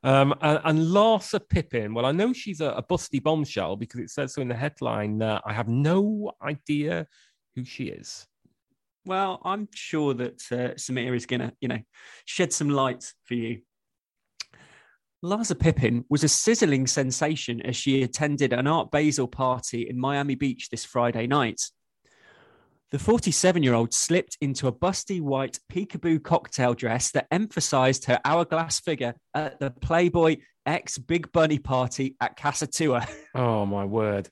Um, 0.04 0.34
and, 0.40 0.60
and 0.64 0.78
Larsa 0.78 1.40
Pippen, 1.48 1.94
well, 1.94 2.06
I 2.06 2.12
know 2.12 2.32
she's 2.32 2.60
a, 2.60 2.70
a 2.70 2.82
busty 2.82 3.22
bombshell 3.22 3.76
because 3.76 4.00
it 4.00 4.10
says 4.10 4.34
so 4.34 4.42
in 4.42 4.48
the 4.48 4.54
headline. 4.54 5.22
Uh, 5.22 5.40
I 5.44 5.52
have 5.52 5.68
no 5.68 6.32
idea 6.42 7.06
who 7.54 7.64
she 7.64 7.84
is. 7.84 8.26
Well, 9.04 9.40
I'm 9.44 9.68
sure 9.74 10.14
that 10.14 10.42
uh, 10.50 10.74
Samir 10.74 11.14
is 11.14 11.26
going 11.26 11.40
to, 11.40 11.52
you 11.60 11.68
know, 11.68 11.80
shed 12.24 12.52
some 12.52 12.68
light 12.68 13.12
for 13.24 13.34
you. 13.34 13.60
Larsa 15.24 15.58
Pippen 15.58 16.04
was 16.08 16.24
a 16.24 16.28
sizzling 16.28 16.86
sensation 16.88 17.60
as 17.62 17.76
she 17.76 18.02
attended 18.02 18.52
an 18.52 18.66
Art 18.66 18.90
Basel 18.90 19.28
party 19.28 19.88
in 19.88 19.98
Miami 19.98 20.34
Beach 20.34 20.68
this 20.68 20.84
Friday 20.84 21.28
night. 21.28 21.60
The 22.92 22.98
47 22.98 23.62
year 23.62 23.72
old 23.72 23.94
slipped 23.94 24.36
into 24.42 24.68
a 24.68 24.72
busty 24.72 25.18
white 25.18 25.58
peekaboo 25.72 26.22
cocktail 26.22 26.74
dress 26.74 27.10
that 27.12 27.26
emphasized 27.30 28.04
her 28.04 28.20
hourglass 28.22 28.80
figure 28.80 29.14
at 29.32 29.58
the 29.58 29.70
Playboy 29.70 30.36
X 30.66 30.98
Big 30.98 31.32
Bunny 31.32 31.58
party 31.58 32.16
at 32.20 32.36
Casa 32.36 32.66
Tua. 32.66 33.08
Oh, 33.34 33.64
my 33.64 33.86
word. 33.86 34.28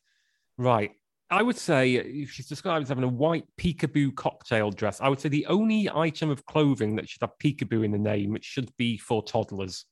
Right. 0.58 0.90
I 1.30 1.42
would 1.42 1.56
say 1.56 2.26
she's 2.26 2.48
described 2.48 2.82
as 2.82 2.90
having 2.90 3.04
a 3.04 3.08
white 3.08 3.44
peekaboo 3.58 4.14
cocktail 4.14 4.70
dress. 4.70 5.00
I 5.00 5.08
would 5.08 5.20
say 5.20 5.30
the 5.30 5.46
only 5.46 5.88
item 5.88 6.28
of 6.28 6.44
clothing 6.44 6.96
that 6.96 7.08
should 7.08 7.22
have 7.22 7.38
peekaboo 7.42 7.82
in 7.82 7.92
the 7.92 7.98
name, 7.98 8.36
should 8.42 8.70
be 8.76 8.98
for 8.98 9.22
toddlers. 9.22 9.86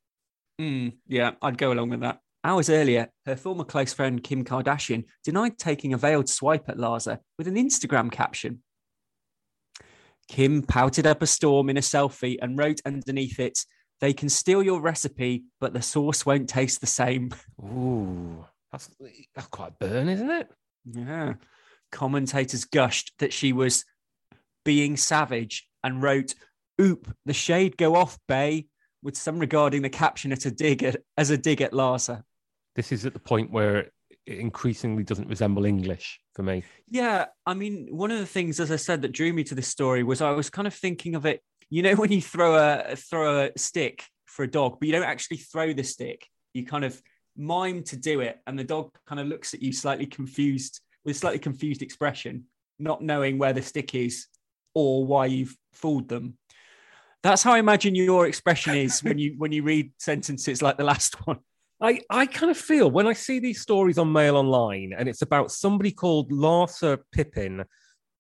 Mm, 0.61 0.93
yeah, 1.07 1.31
I'd 1.41 1.57
go 1.57 1.73
along 1.73 1.89
with 1.89 2.01
that. 2.01 2.21
Hours 2.45 2.71
earlier, 2.71 3.09
her 3.27 3.37
former 3.37 3.65
close 3.65 3.93
friend 3.93 4.23
Kim 4.23 4.45
Kardashian 4.45 5.05
denied 5.25 5.59
taking 5.59 5.93
a 5.93 5.99
veiled 5.99 6.29
swipe 6.29 6.69
at 6.69 6.77
Larsa 6.77 7.19
with 7.37 7.49
an 7.49 7.57
Instagram 7.57 8.13
caption. 8.13 8.63
Kim 10.29 10.63
pouted 10.63 11.07
up 11.07 11.23
a 11.23 11.27
storm 11.27 11.69
in 11.69 11.77
a 11.77 11.81
selfie 11.81 12.37
and 12.41 12.59
wrote 12.59 12.81
underneath 12.85 13.41
it, 13.41 13.59
They 14.01 14.13
can 14.13 14.29
steal 14.29 14.63
your 14.63 14.81
recipe, 14.81 15.45
but 15.61 15.73
the 15.73 15.83
sauce 15.83 16.25
won't 16.25 16.49
taste 16.49 16.81
the 16.81 16.87
same. 16.87 17.31
Ooh, 17.61 18.45
that's, 18.71 18.91
that's 19.35 19.49
quite 19.49 19.79
burn, 19.79 20.09
isn't 20.09 20.31
it? 20.31 20.51
Yeah. 20.85 21.35
Commentators 21.91 22.65
gushed 22.67 23.13
that 23.19 23.33
she 23.33 23.53
was 23.53 23.85
being 24.65 24.97
savage 24.97 25.67
and 25.83 26.03
wrote, 26.03 26.35
Oop, 26.81 27.13
the 27.25 27.33
shade 27.33 27.77
go 27.77 27.97
off, 27.97 28.19
Bay, 28.29 28.67
with 29.03 29.17
some 29.17 29.39
regarding 29.39 29.83
the 29.83 29.91
caption 29.91 30.33
at 30.33 30.47
a 30.47 30.51
dig 30.51 30.83
at, 30.83 30.97
as 31.17 31.31
a 31.31 31.39
dig 31.39 31.61
at 31.61 31.73
Larsa. 31.73 32.23
This 32.75 32.93
is 32.93 33.07
at 33.07 33.13
the 33.13 33.19
point 33.19 33.51
where 33.51 33.91
it 34.27 34.39
increasingly 34.39 35.03
doesn't 35.03 35.29
resemble 35.29 35.65
English 35.65 36.21
for 36.35 36.43
me. 36.43 36.63
Yeah. 36.89 37.27
I 37.47 37.55
mean, 37.55 37.89
one 37.91 38.11
of 38.11 38.19
the 38.19 38.27
things, 38.27 38.61
as 38.61 38.71
I 38.71 38.77
said, 38.77 39.03
that 39.03 39.13
drew 39.13 39.33
me 39.33 39.45
to 39.45 39.55
this 39.55 39.69
story 39.69 40.03
was 40.03 40.21
I 40.21 40.31
was 40.33 40.51
kind 40.51 40.67
of 40.67 40.75
thinking 40.75 41.15
of 41.15 41.27
it, 41.27 41.43
you 41.71 41.83
know, 41.83 41.95
when 41.97 42.13
you 42.13 42.21
throw 42.21 42.57
a 42.57 42.97
throw 42.97 43.45
a 43.45 43.51
stick 43.57 44.05
for 44.27 44.43
a 44.43 44.51
dog, 44.51 44.79
but 44.79 44.87
you 44.87 44.93
don't 44.93 45.03
actually 45.03 45.39
throw 45.39 45.73
the 45.73 45.85
stick. 45.85 46.27
You 46.53 46.67
kind 46.67 46.85
of 46.85 47.01
mime 47.37 47.83
to 47.85 47.97
do 47.97 48.21
it, 48.21 48.39
and 48.47 48.59
the 48.59 48.65
dog 48.65 48.91
kind 49.07 49.21
of 49.21 49.27
looks 49.27 49.55
at 49.55 49.63
you 49.63 49.73
slightly 49.73 50.07
confused 50.07 50.81
with 51.05 51.17
a 51.17 51.19
slightly 51.19 51.39
confused 51.39 51.83
expression, 51.83 52.45
not 52.79 53.03
knowing 53.03 53.39
where 53.39 53.53
the 53.53 53.63
stick 53.63 53.95
is 53.95 54.27
or 54.75 55.07
why 55.07 55.27
you've 55.27 55.57
fooled 55.73 56.09
them. 56.09 56.37
That's 57.23 57.43
how 57.43 57.53
I 57.53 57.59
imagine 57.59 57.95
your 57.95 58.27
expression 58.27 58.77
is 58.77 59.03
when 59.03 59.19
you 59.19 59.35
when 59.39 59.53
you 59.53 59.63
read 59.63 59.93
sentences 59.99 60.63
like 60.63 60.77
the 60.77 60.85
last 60.85 61.27
one. 61.27 61.39
I, 61.81 62.01
I 62.11 62.27
kind 62.27 62.51
of 62.51 62.57
feel 62.57 62.91
when 62.91 63.07
I 63.07 63.13
see 63.13 63.39
these 63.39 63.61
stories 63.61 63.99
on 63.99 64.13
Mail 64.13 64.37
Online 64.37 64.93
and 64.97 65.09
it's 65.09 65.23
about 65.23 65.53
somebody 65.53 65.93
called 65.93 66.33
Larsa 66.33 66.99
Pippen 67.13 67.65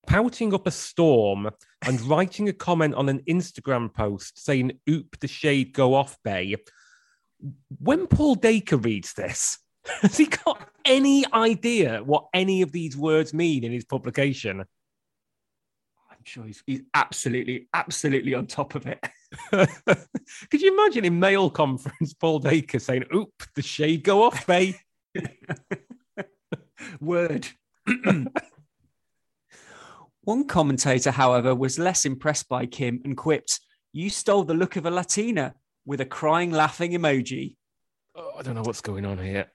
pouting 0.07 0.55
up 0.55 0.67
a 0.67 0.71
storm 0.71 1.51
and 1.83 2.01
writing 2.03 2.49
a 2.49 2.53
comment 2.53 2.95
on 2.95 3.09
an 3.09 3.21
Instagram 3.29 3.93
post 3.93 4.43
saying, 4.43 4.73
Oop, 4.89 5.19
the 5.21 5.29
shade 5.29 5.73
go 5.73 5.95
off, 5.95 6.17
Bay. 6.23 6.57
When 7.79 8.07
Paul 8.07 8.37
Dacre 8.37 8.77
reads 8.77 9.13
this, 9.13 9.59
has 10.03 10.17
he 10.17 10.27
got 10.27 10.69
any 10.85 11.25
idea 11.33 12.03
what 12.05 12.29
any 12.33 12.63
of 12.63 12.73
these 12.73 12.97
words 12.97 13.35
mean 13.35 13.65
in 13.65 13.73
his 13.73 13.85
publication? 13.85 14.65
I'm 16.29 16.31
sure 16.31 16.45
he's, 16.45 16.63
he's 16.67 16.83
absolutely, 16.93 17.69
absolutely 17.73 18.35
on 18.35 18.47
top 18.47 18.75
of 18.75 18.87
it. 18.87 19.03
Could 20.51 20.61
you 20.61 20.75
imagine 20.75 21.07
in 21.07 21.19
mail 21.19 21.49
conference 21.49 22.13
Paul 22.13 22.41
Dacre 22.41 22.79
saying, 22.79 23.05
Oop, 23.15 23.33
the 23.55 23.63
shade 23.63 24.05
go 24.05 24.25
off, 24.25 24.47
Bay? 24.47 24.79
Word. 27.01 27.49
One 30.21 30.47
commentator, 30.47 31.13
however, 31.13 31.55
was 31.55 31.79
less 31.79 32.05
impressed 32.05 32.47
by 32.51 32.67
Kim 32.67 33.01
and 33.07 33.17
quipped, 33.17 33.61
You 33.95 34.11
stole 34.11 34.45
the 34.45 34.53
look 34.53 34.77
of 34.77 34.85
a 34.85 34.91
Latina 34.91 35.55
with 35.87 36.03
a 36.03 36.07
crying, 36.07 36.51
laughing 36.51 36.93
emoji. 36.93 37.57
Oh, 38.15 38.33
I 38.39 38.43
don't 38.43 38.55
know 38.55 38.63
what's 38.63 38.83
going 38.83 39.07
on 39.07 39.17
here. 39.17 39.51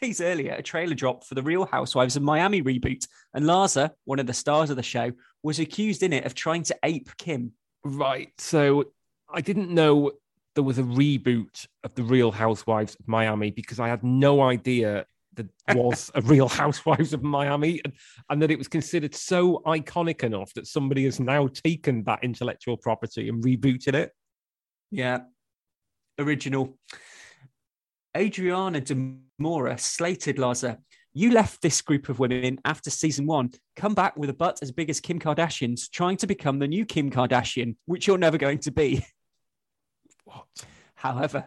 Days 0.00 0.20
earlier, 0.20 0.52
a 0.54 0.62
trailer 0.62 0.94
dropped 0.94 1.26
for 1.26 1.34
the 1.34 1.42
Real 1.42 1.66
Housewives 1.66 2.16
of 2.16 2.22
Miami 2.22 2.62
reboot, 2.62 3.06
and 3.34 3.44
Larsa, 3.44 3.90
one 4.04 4.18
of 4.18 4.26
the 4.26 4.34
stars 4.34 4.70
of 4.70 4.76
the 4.76 4.82
show, 4.82 5.12
was 5.42 5.58
accused 5.58 6.02
in 6.02 6.12
it 6.12 6.24
of 6.24 6.34
trying 6.34 6.62
to 6.64 6.76
ape 6.82 7.16
Kim. 7.16 7.52
Right. 7.84 8.30
So 8.38 8.92
I 9.32 9.40
didn't 9.40 9.70
know 9.70 10.12
there 10.54 10.64
was 10.64 10.78
a 10.78 10.82
reboot 10.82 11.66
of 11.84 11.94
the 11.94 12.02
Real 12.02 12.30
Housewives 12.30 12.96
of 12.98 13.08
Miami 13.08 13.50
because 13.50 13.80
I 13.80 13.88
had 13.88 14.02
no 14.04 14.42
idea 14.42 15.06
that 15.34 15.46
there 15.66 15.76
was 15.82 16.10
a 16.14 16.20
Real 16.20 16.48
Housewives 16.48 17.12
of 17.12 17.22
Miami 17.22 17.80
and, 17.84 17.92
and 18.30 18.42
that 18.42 18.50
it 18.50 18.58
was 18.58 18.68
considered 18.68 19.14
so 19.14 19.62
iconic 19.66 20.22
enough 20.22 20.52
that 20.54 20.66
somebody 20.66 21.04
has 21.04 21.18
now 21.18 21.48
taken 21.48 22.04
that 22.04 22.22
intellectual 22.22 22.76
property 22.76 23.28
and 23.28 23.42
rebooted 23.42 23.94
it. 23.94 24.12
Yeah. 24.90 25.20
Original. 26.18 26.78
Adriana 28.14 28.80
de 28.80 28.94
Moura 29.40 29.80
slated 29.80 30.36
Larsa. 30.36 30.78
You 31.14 31.30
left 31.30 31.60
this 31.60 31.82
group 31.82 32.08
of 32.08 32.18
women 32.18 32.58
after 32.64 32.88
season 32.90 33.26
one. 33.26 33.50
Come 33.76 33.94
back 33.94 34.16
with 34.16 34.30
a 34.30 34.34
butt 34.34 34.60
as 34.62 34.72
big 34.72 34.88
as 34.88 35.00
Kim 35.00 35.18
Kardashian's, 35.18 35.88
trying 35.88 36.16
to 36.18 36.26
become 36.26 36.58
the 36.58 36.68
new 36.68 36.86
Kim 36.86 37.10
Kardashian, 37.10 37.76
which 37.84 38.06
you're 38.06 38.18
never 38.18 38.38
going 38.38 38.58
to 38.60 38.70
be. 38.70 39.04
What? 40.24 40.46
However, 40.94 41.46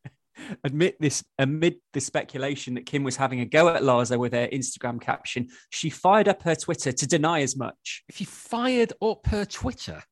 admit 0.64 0.96
this 1.00 1.24
amid 1.38 1.76
the 1.92 2.00
speculation 2.00 2.74
that 2.74 2.86
Kim 2.86 3.04
was 3.04 3.16
having 3.16 3.40
a 3.40 3.44
go 3.44 3.68
at 3.68 3.82
Larsa 3.82 4.18
with 4.18 4.32
her 4.32 4.48
Instagram 4.48 5.00
caption, 5.00 5.48
she 5.70 5.90
fired 5.90 6.28
up 6.28 6.42
her 6.42 6.54
Twitter 6.54 6.92
to 6.92 7.06
deny 7.06 7.42
as 7.42 7.56
much. 7.56 8.04
If 8.08 8.16
She 8.16 8.24
fired 8.24 8.92
up 9.02 9.26
her 9.26 9.44
Twitter. 9.44 10.02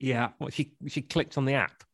Yeah. 0.00 0.30
What 0.38 0.52
she 0.52 0.72
she 0.88 1.02
clicked 1.02 1.38
on 1.38 1.44
the 1.44 1.54
app. 1.54 1.84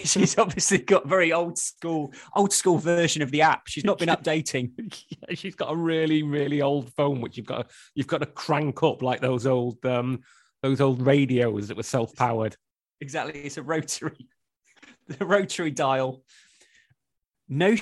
she's 0.04 0.38
obviously 0.38 0.78
got 0.78 1.06
very 1.06 1.32
old 1.32 1.58
school, 1.58 2.12
old 2.34 2.52
school 2.52 2.78
version 2.78 3.22
of 3.22 3.30
the 3.30 3.42
app. 3.42 3.66
She's 3.66 3.84
not 3.84 3.98
been 3.98 4.08
updating. 4.08 4.72
yeah, 5.08 5.34
she's 5.34 5.54
got 5.54 5.72
a 5.72 5.76
really, 5.76 6.22
really 6.22 6.62
old 6.62 6.92
phone, 6.94 7.20
which 7.20 7.36
you've 7.36 7.46
got 7.46 7.68
to, 7.68 7.74
you've 7.94 8.06
got 8.06 8.18
to 8.18 8.26
crank 8.26 8.82
up 8.82 9.02
like 9.02 9.20
those 9.20 9.46
old 9.46 9.84
um 9.84 10.20
those 10.62 10.80
old 10.80 11.02
radios 11.02 11.68
that 11.68 11.76
were 11.76 11.82
self 11.82 12.14
powered. 12.14 12.56
Exactly, 13.00 13.40
it's 13.40 13.56
a 13.56 13.62
rotary. 13.62 14.28
the 15.08 15.24
rotary 15.24 15.70
dial. 15.70 16.24
No 17.48 17.76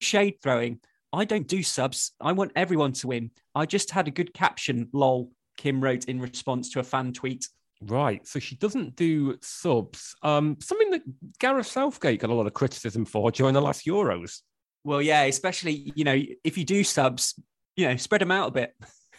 shade 0.00 0.36
throwing. 0.42 0.80
I 1.12 1.24
don't 1.24 1.46
do 1.46 1.62
subs. 1.62 2.12
I 2.20 2.32
want 2.32 2.52
everyone 2.56 2.92
to 2.94 3.08
win. 3.08 3.30
I 3.54 3.66
just 3.66 3.90
had 3.90 4.08
a 4.08 4.10
good 4.10 4.32
caption, 4.32 4.88
lol, 4.92 5.30
Kim 5.56 5.82
wrote 5.82 6.06
in 6.06 6.20
response 6.20 6.70
to 6.70 6.80
a 6.80 6.82
fan 6.82 7.12
tweet. 7.12 7.48
Right. 7.84 8.26
So 8.26 8.38
she 8.38 8.54
doesn't 8.56 8.96
do 8.96 9.36
subs. 9.42 10.14
Um, 10.22 10.56
something 10.60 10.90
that 10.90 11.02
Gareth 11.38 11.66
Southgate 11.66 12.20
got 12.20 12.30
a 12.30 12.34
lot 12.34 12.46
of 12.46 12.54
criticism 12.54 13.04
for 13.04 13.30
during 13.30 13.54
the 13.54 13.60
last 13.60 13.86
Euros. 13.86 14.40
Well, 14.84 15.02
yeah, 15.02 15.22
especially, 15.22 15.92
you 15.94 16.04
know, 16.04 16.20
if 16.44 16.58
you 16.58 16.64
do 16.64 16.84
subs, 16.84 17.38
you 17.76 17.88
know, 17.88 17.96
spread 17.96 18.20
them 18.20 18.30
out 18.30 18.48
a 18.48 18.52
bit. 18.52 18.74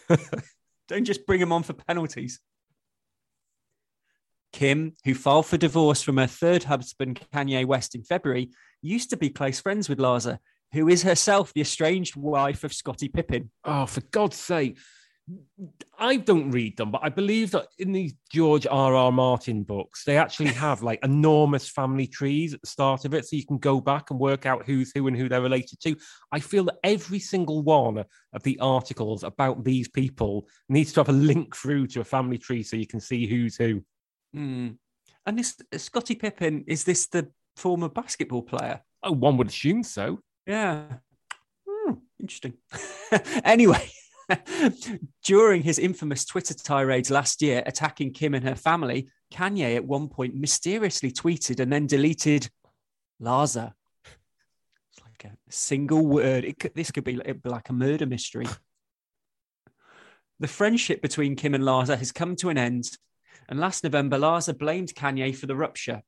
don't 0.87 1.05
just 1.05 1.25
bring 1.25 1.39
them 1.39 1.51
on 1.51 1.63
for 1.63 1.73
penalties. 1.73 2.39
Kim, 4.51 4.95
who 5.03 5.15
filed 5.15 5.47
for 5.47 5.57
divorce 5.57 6.01
from 6.01 6.17
her 6.17 6.27
third 6.27 6.65
husband, 6.65 7.19
Kanye 7.33 7.65
West, 7.65 7.95
in 7.95 8.03
February, 8.03 8.51
used 8.81 9.09
to 9.09 9.17
be 9.17 9.29
close 9.29 9.59
friends 9.59 9.89
with 9.89 9.97
Larsa, 9.97 10.37
who 10.73 10.87
is 10.87 11.03
herself 11.03 11.51
the 11.53 11.61
estranged 11.61 12.15
wife 12.15 12.63
of 12.63 12.73
Scottie 12.73 13.09
Pippen. 13.09 13.49
Oh, 13.65 13.87
for 13.87 14.01
God's 14.11 14.37
sake. 14.37 14.77
I 15.97 16.17
don't 16.17 16.51
read 16.51 16.75
them, 16.75 16.91
but 16.91 17.01
I 17.01 17.09
believe 17.09 17.51
that 17.51 17.67
in 17.79 17.93
these 17.93 18.13
George 18.29 18.67
R. 18.69 18.93
R. 18.93 19.11
Martin 19.11 19.63
books, 19.63 20.03
they 20.03 20.17
actually 20.17 20.47
have 20.53 20.83
like 20.83 20.99
enormous 21.03 21.69
family 21.69 22.07
trees 22.07 22.53
at 22.53 22.61
the 22.61 22.67
start 22.67 23.05
of 23.05 23.13
it, 23.13 23.25
so 23.25 23.35
you 23.35 23.45
can 23.45 23.57
go 23.57 23.79
back 23.79 24.11
and 24.11 24.19
work 24.19 24.45
out 24.45 24.65
who's 24.65 24.91
who 24.93 25.07
and 25.07 25.15
who 25.15 25.29
they're 25.29 25.41
related 25.41 25.79
to. 25.81 25.95
I 26.31 26.39
feel 26.39 26.65
that 26.65 26.79
every 26.83 27.19
single 27.19 27.63
one 27.63 28.03
of 28.33 28.43
the 28.43 28.59
articles 28.59 29.23
about 29.23 29.63
these 29.63 29.87
people 29.87 30.47
needs 30.67 30.91
to 30.93 30.99
have 30.99 31.09
a 31.09 31.13
link 31.13 31.55
through 31.55 31.87
to 31.87 32.01
a 32.01 32.05
family 32.05 32.37
tree 32.37 32.63
so 32.63 32.75
you 32.75 32.87
can 32.87 32.99
see 32.99 33.25
who's 33.25 33.55
who. 33.55 33.81
Mm. 34.35 34.77
And 35.25 35.39
this 35.39 35.55
Scottie 35.77 36.15
Pippen 36.15 36.65
is 36.67 36.83
this 36.83 37.07
the 37.07 37.29
former 37.55 37.87
basketball 37.87 38.41
player? 38.41 38.81
Oh, 39.01 39.13
one 39.13 39.37
would 39.37 39.47
assume 39.47 39.83
so. 39.83 40.19
Yeah. 40.45 40.83
Hmm, 41.65 41.93
interesting. 42.19 42.55
anyway, 43.45 43.89
during 45.23 45.63
his 45.63 45.79
infamous 45.79 46.25
Twitter 46.25 46.53
tirades 46.53 47.11
last 47.11 47.41
year 47.41 47.63
attacking 47.65 48.13
Kim 48.13 48.33
and 48.33 48.45
her 48.45 48.55
family, 48.55 49.09
Kanye 49.31 49.75
at 49.75 49.85
one 49.85 50.07
point 50.07 50.35
mysteriously 50.35 51.11
tweeted 51.11 51.59
and 51.59 51.71
then 51.71 51.87
deleted 51.87 52.49
Larsa. 53.21 53.73
It's 54.05 55.01
like 55.03 55.25
a 55.25 55.35
single 55.49 56.05
word. 56.05 56.45
It 56.45 56.59
could, 56.59 56.75
this 56.75 56.91
could 56.91 57.03
be, 57.03 57.15
be 57.15 57.49
like 57.49 57.69
a 57.69 57.73
murder 57.73 58.05
mystery. 58.05 58.47
the 60.39 60.47
friendship 60.47 61.01
between 61.01 61.35
Kim 61.35 61.53
and 61.53 61.63
Larsa 61.63 61.97
has 61.97 62.11
come 62.11 62.35
to 62.37 62.49
an 62.49 62.57
end, 62.57 62.85
and 63.49 63.59
last 63.59 63.83
November, 63.83 64.17
Larsa 64.17 64.57
blamed 64.57 64.93
Kanye 64.95 65.35
for 65.35 65.47
the 65.47 65.55
rupture. 65.55 66.01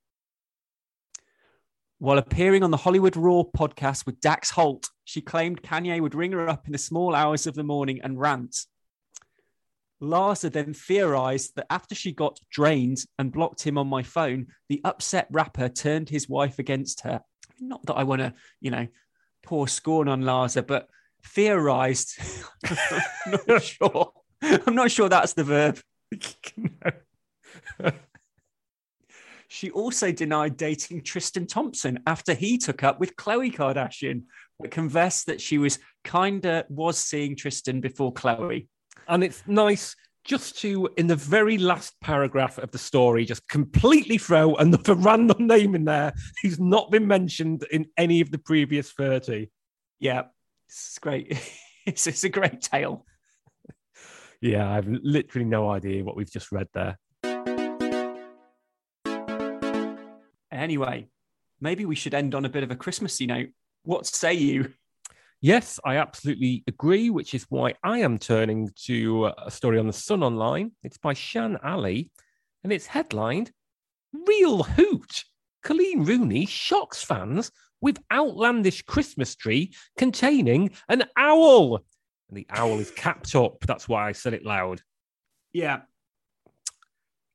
While 1.99 2.17
appearing 2.17 2.61
on 2.61 2.71
the 2.71 2.77
Hollywood 2.77 3.15
Raw 3.15 3.43
podcast 3.43 4.05
with 4.05 4.19
Dax 4.19 4.51
Holt, 4.51 4.89
she 5.05 5.21
claimed 5.21 5.63
Kanye 5.63 6.01
would 6.01 6.13
ring 6.13 6.33
her 6.33 6.49
up 6.49 6.65
in 6.65 6.73
the 6.73 6.77
small 6.77 7.15
hours 7.15 7.47
of 7.47 7.55
the 7.55 7.63
morning 7.63 8.01
and 8.03 8.19
rant. 8.19 8.65
Larsa 10.01 10.51
then 10.51 10.73
theorized 10.73 11.53
that 11.55 11.67
after 11.69 11.95
she 11.95 12.11
got 12.11 12.37
drained 12.51 12.97
and 13.17 13.31
blocked 13.31 13.63
him 13.63 13.77
on 13.77 13.87
my 13.87 14.03
phone, 14.03 14.47
the 14.67 14.81
upset 14.83 15.27
rapper 15.31 15.69
turned 15.69 16.09
his 16.09 16.27
wife 16.27 16.59
against 16.59 17.01
her. 17.01 17.21
Not 17.61 17.85
that 17.85 17.93
I 17.93 18.03
want 18.03 18.19
to, 18.19 18.33
you 18.59 18.71
know, 18.71 18.87
pour 19.43 19.69
scorn 19.69 20.09
on 20.09 20.23
Larsa, 20.23 20.67
but 20.67 20.89
theorized. 21.23 22.19
I'm 23.25 23.39
not 23.47 23.63
sure. 23.63 24.11
I'm 24.41 24.75
not 24.75 24.91
sure 24.91 25.07
that's 25.07 25.33
the 25.33 25.45
verb. 25.45 25.79
She 29.47 29.71
also 29.71 30.11
denied 30.11 30.57
dating 30.57 31.03
Tristan 31.03 31.47
Thompson 31.47 31.99
after 32.07 32.33
he 32.33 32.57
took 32.57 32.83
up 32.83 32.99
with 32.99 33.15
Khloe 33.15 33.53
Kardashian, 33.53 34.23
but 34.59 34.71
confessed 34.71 35.27
that 35.27 35.41
she 35.41 35.57
was 35.57 35.79
kinda 36.03 36.65
was 36.69 36.97
seeing 36.97 37.35
Tristan 37.35 37.81
before 37.81 38.13
Khloe. 38.13 38.67
And 39.07 39.23
it's 39.23 39.43
nice 39.47 39.95
just 40.25 40.59
to, 40.59 40.89
in 40.97 41.05
the 41.07 41.15
very 41.15 41.57
last 41.57 41.93
paragraph 42.01 42.57
of 42.57 42.71
the 42.71 42.77
story, 42.77 43.25
just 43.25 43.47
completely 43.47 44.17
throw 44.17 44.55
another 44.55 44.93
random 44.95 45.47
name 45.47 45.75
in 45.75 45.85
there 45.85 46.13
who's 46.41 46.59
not 46.59 46.89
been 46.89 47.07
mentioned 47.07 47.63
in 47.71 47.85
any 47.97 48.21
of 48.21 48.31
the 48.31 48.39
previous 48.39 48.91
30. 48.91 49.51
Yeah, 49.99 50.23
it's 50.67 50.97
great. 50.99 51.39
it's, 51.85 52.07
it's 52.07 52.23
a 52.23 52.29
great 52.29 52.61
tale. 52.61 53.05
Yeah, 54.41 54.69
I've 54.69 54.87
literally 54.87 55.45
no 55.45 55.69
idea 55.69 56.03
what 56.03 56.15
we've 56.15 56.31
just 56.31 56.51
read 56.51 56.67
there. 56.73 56.97
Anyway, 60.55 61.07
maybe 61.59 61.85
we 61.85 61.95
should 61.95 62.13
end 62.13 62.33
on 62.33 62.45
a 62.45 62.49
bit 62.49 62.63
of 62.63 62.71
a 62.71 62.75
Christmassy 62.75 63.27
note. 63.27 63.49
What 63.83 64.05
say 64.05 64.33
you? 64.33 64.71
Yes, 65.41 65.79
I 65.85 65.97
absolutely 65.97 66.63
agree, 66.65 67.09
which 67.09 67.33
is 67.33 67.45
why 67.49 67.75
I 67.83 67.99
am 67.99 68.17
turning 68.17 68.71
to 68.85 69.31
a 69.37 69.51
story 69.51 69.77
on 69.77 69.85
the 69.85 69.93
Sun 69.93 70.23
Online. 70.23 70.71
It's 70.81 70.97
by 70.97 71.13
Shan 71.13 71.57
Ali, 71.57 72.09
and 72.63 72.73
it's 72.73 72.87
headlined 72.87 73.51
Real 74.27 74.63
Hoot. 74.63 75.25
Coleen 75.63 76.07
Rooney 76.07 76.45
shocks 76.45 77.03
fans 77.03 77.51
with 77.81 78.01
outlandish 78.11 78.83
Christmas 78.83 79.35
tree 79.35 79.73
containing 79.97 80.71
an 80.87 81.03
owl. 81.17 81.83
And 82.29 82.37
the 82.37 82.47
owl 82.49 82.79
is 82.79 82.91
capped 82.91 83.35
up. 83.35 83.57
That's 83.67 83.89
why 83.89 84.07
I 84.07 84.13
said 84.13 84.33
it 84.33 84.45
loud. 84.45 84.81
Yeah. 85.53 85.81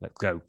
Let's 0.01 0.17
go. 0.19 0.41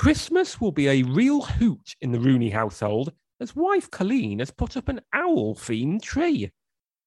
Christmas 0.00 0.58
will 0.58 0.72
be 0.72 0.88
a 0.88 1.02
real 1.02 1.42
hoot 1.42 1.94
in 2.00 2.10
the 2.10 2.18
Rooney 2.18 2.48
household 2.48 3.12
as 3.38 3.54
wife 3.54 3.90
Coleen 3.90 4.38
has 4.38 4.50
put 4.50 4.78
up 4.78 4.88
an 4.88 5.02
owl 5.12 5.54
themed 5.54 6.00
tree. 6.00 6.50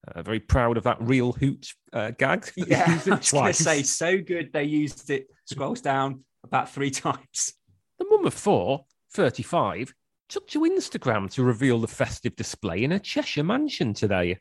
Uh, 0.08 0.22
very 0.22 0.40
proud 0.40 0.78
of 0.78 0.84
that 0.84 1.02
real 1.02 1.32
hoot 1.32 1.74
uh, 1.92 2.12
gag. 2.12 2.52
Yeah, 2.56 2.86
I 2.88 2.94
was 2.94 3.32
going 3.32 3.48
to 3.48 3.54
say, 3.54 3.82
so 3.82 4.22
good 4.22 4.54
they 4.54 4.66
used 4.66 5.10
it. 5.10 5.26
Scrolls 5.46 5.82
down 5.82 6.24
about 6.44 6.70
three 6.70 6.92
times. 7.08 7.56
The 7.98 8.06
mum 8.12 8.28
of 8.28 8.34
four, 8.36 8.86
35, 9.16 9.92
took 10.30 10.48
to 10.50 10.60
Instagram 10.60 11.32
to 11.32 11.44
reveal 11.44 11.80
the 11.80 11.88
festive 11.88 12.36
display 12.36 12.84
in 12.84 12.92
her 12.92 13.00
Cheshire 13.00 13.44
mansion 13.44 13.96
today. 13.96 14.38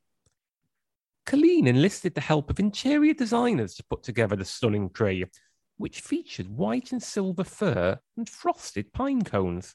Coleen 1.24 1.68
enlisted 1.68 2.14
the 2.14 2.20
help 2.20 2.50
of 2.50 2.60
interior 2.60 3.14
designers 3.14 3.76
to 3.76 3.84
put 3.88 4.02
together 4.02 4.36
the 4.36 4.44
stunning 4.44 4.90
tree, 4.90 5.24
which 5.82 6.00
featured 6.00 6.48
white 6.48 6.92
and 6.92 7.02
silver 7.02 7.42
fir 7.42 7.98
and 8.16 8.28
frosted 8.28 8.92
pine 8.92 9.22
cones. 9.22 9.74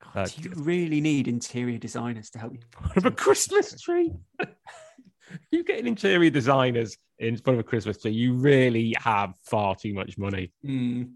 God, 0.00 0.16
uh, 0.16 0.24
do 0.26 0.42
you 0.42 0.52
really 0.54 1.00
need 1.00 1.26
interior 1.26 1.78
designers 1.78 2.30
to 2.30 2.38
help 2.38 2.52
you? 2.52 2.60
Of 2.96 3.06
a 3.06 3.10
Christmas 3.10 3.80
tree. 3.80 4.12
you 5.50 5.64
get 5.64 5.84
interior 5.84 6.30
designers 6.30 6.96
in 7.18 7.36
front 7.38 7.58
of 7.58 7.66
a 7.66 7.68
Christmas 7.68 8.00
tree, 8.00 8.12
you 8.12 8.34
really 8.34 8.94
have 9.00 9.34
far 9.44 9.74
too 9.74 9.92
much 9.92 10.16
money. 10.16 10.52
Mm. 10.64 11.14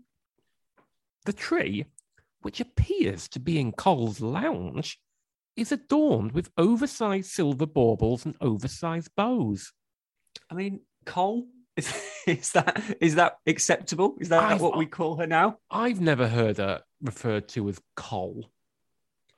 The 1.25 1.33
tree, 1.33 1.87
which 2.43 2.61
appears 2.61 3.29
to 3.29 3.39
be 3.39 3.61
in 3.61 3.71
Cole's 3.71 4.21
lounge, 4.21 4.99
is 5.57 5.71
adorned 5.71 6.33
with 6.33 6.51
oversized 6.59 7.31
silver 7.31 7.67
baubles 7.67 8.27
and 8.27 8.35
oversized 8.41 9.11
bows. 9.17 9.73
I 10.51 10.55
mean, 10.55 10.81
Cole 11.05 11.47
is, 11.77 12.03
is 12.27 12.53
that 12.53 12.97
is 13.01 13.15
that 13.17 13.39
acceptable? 13.47 14.17
Is 14.19 14.29
that 14.31 14.43
I've, 14.43 14.61
what 14.61 14.77
we 14.77 14.87
call 14.87 15.17
her 15.17 15.27
now? 15.27 15.59
I've 15.71 16.01
never 16.01 16.27
heard 16.27 16.59
her 16.59 16.83
referred 17.03 17.49
to 17.51 17.69
as 17.69 17.81
Cole. 17.95 18.51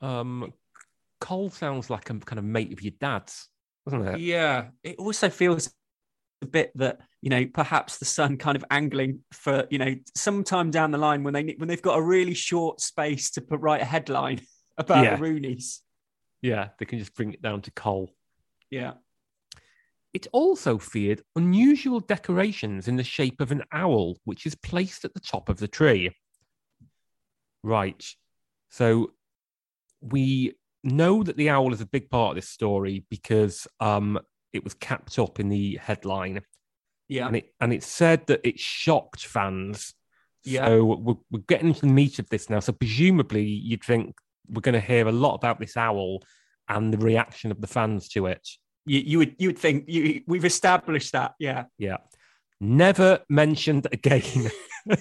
Um, 0.01 0.53
Cole 1.19 1.49
sounds 1.49 1.89
like 1.89 2.09
a 2.09 2.19
kind 2.19 2.39
of 2.39 2.45
mate 2.45 2.71
of 2.71 2.81
your 2.81 2.93
dad's, 2.99 3.49
doesn't 3.85 4.07
it? 4.07 4.19
Yeah. 4.19 4.67
It 4.83 4.97
also 4.97 5.29
feels 5.29 5.71
a 6.41 6.45
bit 6.45 6.71
that 6.75 7.01
you 7.21 7.29
know 7.29 7.45
perhaps 7.53 7.97
the 7.97 8.05
Sun 8.05 8.37
kind 8.37 8.55
of 8.55 8.63
angling 8.71 9.19
for 9.33 9.67
you 9.69 9.77
know 9.77 9.95
sometime 10.15 10.71
down 10.71 10.91
the 10.91 10.97
line 10.97 11.23
when 11.23 11.33
they 11.33 11.55
when 11.57 11.67
they've 11.67 11.81
got 11.81 11.97
a 11.97 12.01
really 12.01 12.33
short 12.33 12.79
space 12.79 13.31
to 13.31 13.41
put 13.41 13.59
write 13.59 13.81
a 13.81 13.85
headline 13.85 14.41
about 14.77 15.03
yeah. 15.03 15.15
the 15.15 15.21
Roonies. 15.21 15.79
Yeah, 16.41 16.69
they 16.77 16.85
can 16.85 16.99
just 16.99 17.13
bring 17.13 17.33
it 17.33 17.41
down 17.41 17.61
to 17.63 17.71
Cole. 17.71 18.09
Yeah. 18.69 18.93
It 20.13 20.27
also 20.31 20.77
feared 20.77 21.21
unusual 21.35 21.99
decorations 21.99 22.87
in 22.87 22.95
the 22.95 23.03
shape 23.03 23.41
of 23.41 23.51
an 23.51 23.63
owl, 23.71 24.17
which 24.23 24.45
is 24.45 24.55
placed 24.55 25.05
at 25.05 25.13
the 25.13 25.19
top 25.19 25.49
of 25.49 25.59
the 25.59 25.67
tree. 25.67 26.15
Right. 27.63 28.03
So 28.69 29.11
we 30.01 30.53
know 30.83 31.23
that 31.23 31.37
the 31.37 31.49
owl 31.49 31.73
is 31.73 31.81
a 31.81 31.85
big 31.85 32.09
part 32.09 32.31
of 32.31 32.35
this 32.35 32.49
story 32.49 33.05
because 33.09 33.67
um, 33.79 34.19
it 34.51 34.63
was 34.63 34.73
capped 34.73 35.19
up 35.19 35.39
in 35.39 35.49
the 35.49 35.77
headline. 35.77 36.41
Yeah. 37.07 37.27
And 37.27 37.35
it 37.35 37.53
and 37.59 37.73
it 37.73 37.83
said 37.83 38.25
that 38.27 38.41
it 38.43 38.59
shocked 38.59 39.25
fans. 39.25 39.93
Yeah. 40.43 40.67
So 40.67 40.85
we're, 40.85 41.15
we're 41.29 41.43
getting 41.47 41.73
to 41.73 41.81
the 41.81 41.87
meat 41.87 42.17
of 42.17 42.29
this 42.29 42.49
now. 42.49 42.61
So 42.61 42.71
presumably 42.71 43.43
you'd 43.43 43.83
think 43.83 44.15
we're 44.47 44.61
going 44.61 44.73
to 44.73 44.79
hear 44.79 45.07
a 45.07 45.11
lot 45.11 45.35
about 45.35 45.59
this 45.59 45.77
owl 45.77 46.23
and 46.67 46.91
the 46.91 46.97
reaction 46.97 47.51
of 47.51 47.61
the 47.61 47.67
fans 47.67 48.07
to 48.09 48.25
it 48.25 48.47
you, 48.89 48.99
you 49.05 49.17
would 49.19 49.35
you 49.37 49.49
would 49.49 49.59
think 49.59 49.85
you, 49.87 50.23
we've 50.25 50.45
established 50.45 51.11
that. 51.11 51.35
Yeah. 51.39 51.65
Yeah. 51.77 51.97
Never 52.59 53.19
mentioned 53.29 53.87
again. 53.91 54.23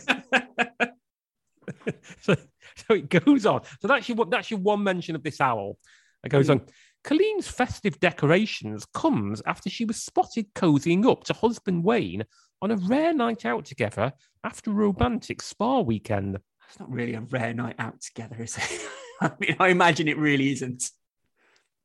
so, 2.20 2.36
so 2.76 2.94
it 2.94 3.08
goes 3.08 3.46
on. 3.46 3.62
So 3.80 3.88
that's 3.88 4.08
your 4.08 4.26
that's 4.26 4.50
your 4.50 4.60
one 4.60 4.82
mention 4.82 5.14
of 5.14 5.22
this 5.22 5.40
owl. 5.40 5.78
It 6.22 6.28
goes 6.28 6.50
on. 6.50 6.60
Coleen's 7.04 7.48
festive 7.48 7.98
decorations 8.00 8.84
comes 8.92 9.40
after 9.46 9.70
she 9.70 9.86
was 9.86 10.02
spotted 10.02 10.52
cozying 10.54 11.10
up 11.10 11.24
to 11.24 11.32
husband 11.32 11.84
Wayne 11.84 12.24
on 12.60 12.70
a 12.70 12.76
rare 12.76 13.14
night 13.14 13.46
out 13.46 13.64
together 13.64 14.12
after 14.44 14.70
a 14.70 14.74
romantic 14.74 15.40
spa 15.40 15.80
weekend. 15.80 16.38
That's 16.66 16.80
not 16.80 16.92
really 16.92 17.14
a 17.14 17.20
rare 17.20 17.54
night 17.54 17.76
out 17.78 18.00
together, 18.02 18.42
is 18.42 18.58
it? 18.58 18.86
I 19.20 19.32
mean, 19.40 19.56
I 19.58 19.68
imagine 19.68 20.08
it 20.08 20.18
really 20.18 20.52
isn't. 20.52 20.90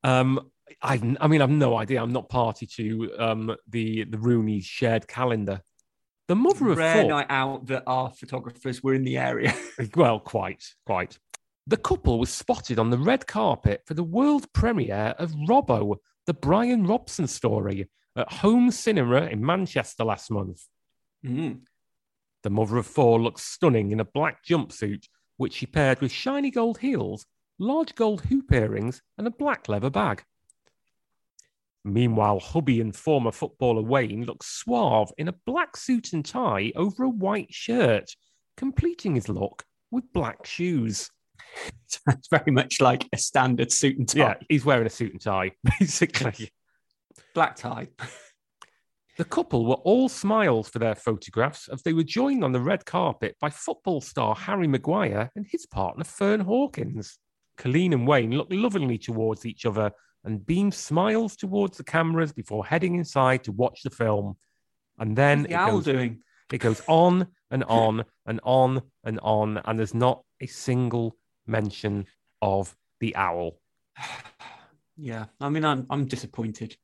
Um, 0.03 0.51
I, 0.81 1.15
I 1.19 1.27
mean, 1.27 1.41
I've 1.41 1.49
no 1.49 1.77
idea. 1.77 2.01
I'm 2.01 2.13
not 2.13 2.29
party 2.29 2.65
to 2.65 3.11
um, 3.17 3.55
the 3.67 4.05
the 4.05 4.17
Rooney 4.17 4.61
shared 4.61 5.07
calendar. 5.07 5.61
The 6.27 6.35
mother 6.35 6.69
of 6.69 6.77
rare 6.77 7.01
four. 7.01 7.09
night 7.09 7.27
out 7.29 7.67
that 7.67 7.83
our 7.85 8.09
photographers 8.09 8.81
were 8.81 8.93
in 8.93 9.03
the 9.03 9.17
area. 9.17 9.53
Well, 9.95 10.19
quite, 10.19 10.63
quite. 10.85 11.17
The 11.67 11.77
couple 11.77 12.19
was 12.19 12.29
spotted 12.29 12.79
on 12.79 12.89
the 12.89 12.97
red 12.97 13.27
carpet 13.27 13.81
for 13.85 13.93
the 13.93 14.03
world 14.03 14.51
premiere 14.53 15.15
of 15.17 15.31
Robbo, 15.47 15.97
the 16.25 16.33
Brian 16.33 16.85
Robson 16.87 17.27
story, 17.27 17.89
at 18.15 18.31
Home 18.31 18.71
Cinema 18.71 19.23
in 19.25 19.45
Manchester 19.45 20.03
last 20.03 20.31
month. 20.31 20.63
Mm. 21.25 21.61
The 22.43 22.49
mother 22.49 22.77
of 22.77 22.85
four 22.85 23.19
looked 23.19 23.39
stunning 23.39 23.91
in 23.91 23.99
a 23.99 24.05
black 24.05 24.45
jumpsuit, 24.45 25.07
which 25.37 25.53
she 25.53 25.65
paired 25.65 26.01
with 26.01 26.11
shiny 26.11 26.51
gold 26.51 26.79
heels, 26.79 27.25
large 27.59 27.95
gold 27.95 28.21
hoop 28.21 28.51
earrings, 28.51 29.01
and 29.17 29.25
a 29.27 29.31
black 29.31 29.67
leather 29.69 29.89
bag. 29.89 30.23
Meanwhile, 31.85 32.39
hubby 32.39 32.79
and 32.79 32.95
former 32.95 33.31
footballer 33.31 33.81
Wayne 33.81 34.23
looks 34.25 34.47
suave 34.47 35.11
in 35.17 35.27
a 35.27 35.35
black 35.45 35.75
suit 35.75 36.13
and 36.13 36.25
tie 36.25 36.71
over 36.75 37.03
a 37.03 37.09
white 37.09 37.53
shirt, 37.53 38.09
completing 38.55 39.15
his 39.15 39.27
look 39.27 39.63
with 39.91 40.11
black 40.13 40.45
shoes. 40.45 41.09
Sounds 41.87 42.27
very 42.31 42.51
much 42.51 42.79
like 42.79 43.07
a 43.11 43.17
standard 43.17 43.71
suit 43.71 43.97
and 43.97 44.07
tie. 44.07 44.19
Yeah, 44.19 44.33
he's 44.47 44.65
wearing 44.65 44.87
a 44.87 44.89
suit 44.89 45.11
and 45.11 45.21
tie, 45.21 45.51
basically. 45.79 46.51
Black 47.33 47.55
tie. 47.55 47.89
The 49.15 49.25
couple 49.25 49.65
were 49.65 49.75
all 49.75 50.09
smiles 50.09 50.69
for 50.69 50.79
their 50.79 50.95
photographs 50.95 51.69
as 51.69 51.83
they 51.83 51.93
were 51.93 52.03
joined 52.03 52.43
on 52.43 52.51
the 52.51 52.59
red 52.59 52.83
carpet 52.83 53.35
by 53.39 53.51
football 53.51 54.01
star 54.01 54.33
Harry 54.33 54.67
Maguire 54.67 55.29
and 55.35 55.45
his 55.47 55.67
partner 55.67 56.03
Fern 56.03 56.39
Hawkins. 56.39 57.19
Coleen 57.55 57.93
and 57.93 58.07
Wayne 58.07 58.31
looked 58.31 58.51
lovingly 58.51 58.97
towards 58.97 59.45
each 59.45 59.67
other 59.67 59.91
and 60.23 60.45
beamed 60.45 60.73
smiles 60.73 61.35
towards 61.35 61.77
the 61.77 61.83
cameras 61.83 62.31
before 62.31 62.65
heading 62.65 62.95
inside 62.95 63.43
to 63.43 63.51
watch 63.51 63.83
the 63.83 63.89
film. 63.89 64.37
And 64.97 65.15
then 65.15 65.43
the 65.43 65.51
it 65.51 65.55
owl 65.55 65.71
goes, 65.71 65.85
doing? 65.85 66.21
it 66.51 66.59
goes 66.59 66.81
on 66.87 67.27
and 67.51 67.63
on 67.65 68.05
and 68.25 68.39
on 68.43 68.81
and 69.03 69.19
on, 69.21 69.61
and 69.65 69.77
there's 69.77 69.93
not 69.93 70.23
a 70.41 70.47
single 70.47 71.15
mention 71.45 72.05
of 72.41 72.75
the 72.99 73.15
owl. 73.15 73.59
Yeah, 74.95 75.25
I 75.41 75.49
mean, 75.49 75.65
I'm 75.65 75.87
I'm 75.89 76.05
disappointed. 76.05 76.77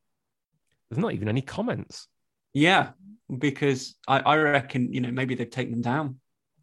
There's 0.90 1.00
not 1.00 1.14
even 1.14 1.30
any 1.30 1.42
comments. 1.42 2.08
Yeah, 2.56 2.94
because 3.38 3.96
I, 4.08 4.20
I 4.22 4.38
reckon 4.38 4.92
you 4.92 5.00
know 5.00 5.12
maybe 5.12 5.36
they've 5.36 5.48
taken 5.48 5.74
them 5.74 5.84
down 5.84 6.20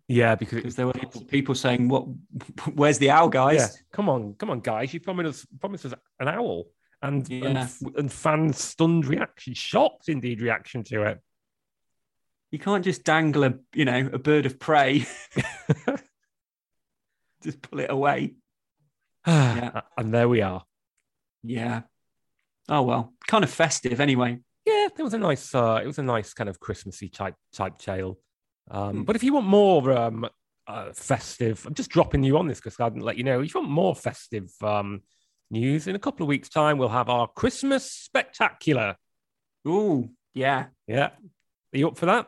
Yeah, 0.09 0.37
because 0.37 0.77
there 0.77 0.87
were 0.87 0.93
people, 0.93 1.25
people 1.25 1.55
saying, 1.55 1.89
"What? 1.89 2.07
Where's 2.75 2.99
the 2.99 3.11
owl, 3.11 3.29
guys?" 3.29 3.59
Yeah, 3.59 3.69
come 3.93 4.09
on, 4.09 4.35
come 4.35 4.51
on, 4.51 4.61
guys! 4.61 4.95
You 4.95 5.01
promised 5.01 5.29
us, 5.29 5.47
promised 5.59 5.87
us 5.87 5.95
an 6.21 6.29
owl, 6.29 6.67
and 7.03 7.29
and, 7.31 7.69
and 7.97 8.13
fans 8.13 8.63
stunned 8.63 9.07
reaction, 9.07 9.55
shocked 9.55 10.09
indeed 10.09 10.41
reaction 10.41 10.85
to 10.85 11.03
it. 11.03 11.21
You 12.53 12.61
can't 12.61 12.85
just 12.85 13.03
dangle 13.03 13.45
a 13.45 13.55
you 13.75 13.85
know 13.85 14.09
a 14.13 14.19
bird 14.19 14.47
of 14.47 14.61
prey, 14.61 15.07
just 17.43 17.61
pull 17.63 17.81
it 17.81 17.91
away. 17.91 18.35
Yeah. 19.27 19.81
and 19.99 20.15
there 20.15 20.29
we 20.29 20.43
are. 20.43 20.63
Yeah. 21.43 21.83
Oh 22.69 22.83
well, 22.83 23.13
kind 23.27 23.43
of 23.43 23.51
festive 23.51 24.01
anyway. 24.01 24.39
Yeah, 24.65 24.89
it 24.97 25.03
was 25.03 25.15
a 25.15 25.19
nice, 25.19 25.55
uh, 25.55 25.81
it 25.83 25.87
was 25.87 25.99
a 25.99 26.03
nice 26.03 26.33
kind 26.33 26.49
of 26.49 26.61
Christmassy 26.61 27.09
type 27.09 27.35
type 27.53 27.79
tale. 27.79 28.19
Um, 28.71 28.97
Hmm. 28.97 29.03
But 29.03 29.17
if 29.17 29.23
you 29.23 29.33
want 29.33 29.47
more 29.47 29.93
um, 29.93 30.29
uh, 30.67 30.93
festive, 30.93 31.65
I'm 31.67 31.75
just 31.75 31.91
dropping 31.91 32.25
you 32.25 32.39
on 32.39 32.47
this 32.47 32.59
because 32.59 32.79
I 32.81 32.89
didn't 32.89 33.05
let 33.05 33.17
you 33.17 33.25
know. 33.25 33.41
If 33.41 33.55
you 33.55 33.61
want 33.61 33.73
more 33.73 33.95
festive 33.95 34.51
um, 34.63 35.03
news, 35.51 35.87
in 35.87 35.97
a 35.97 36.01
couple 36.01 36.25
of 36.25 36.29
weeks' 36.29 36.49
time, 36.49 36.79
we'll 36.79 36.89
have 36.89 37.09
our 37.09 37.29
Christmas 37.29 37.91
spectacular. 37.91 38.97
Ooh, 39.67 40.11
yeah. 40.35 40.67
Yeah, 40.87 41.11
are 41.73 41.79
you 41.79 41.89
up 41.89 41.99
for 41.99 42.07
that? 42.07 42.27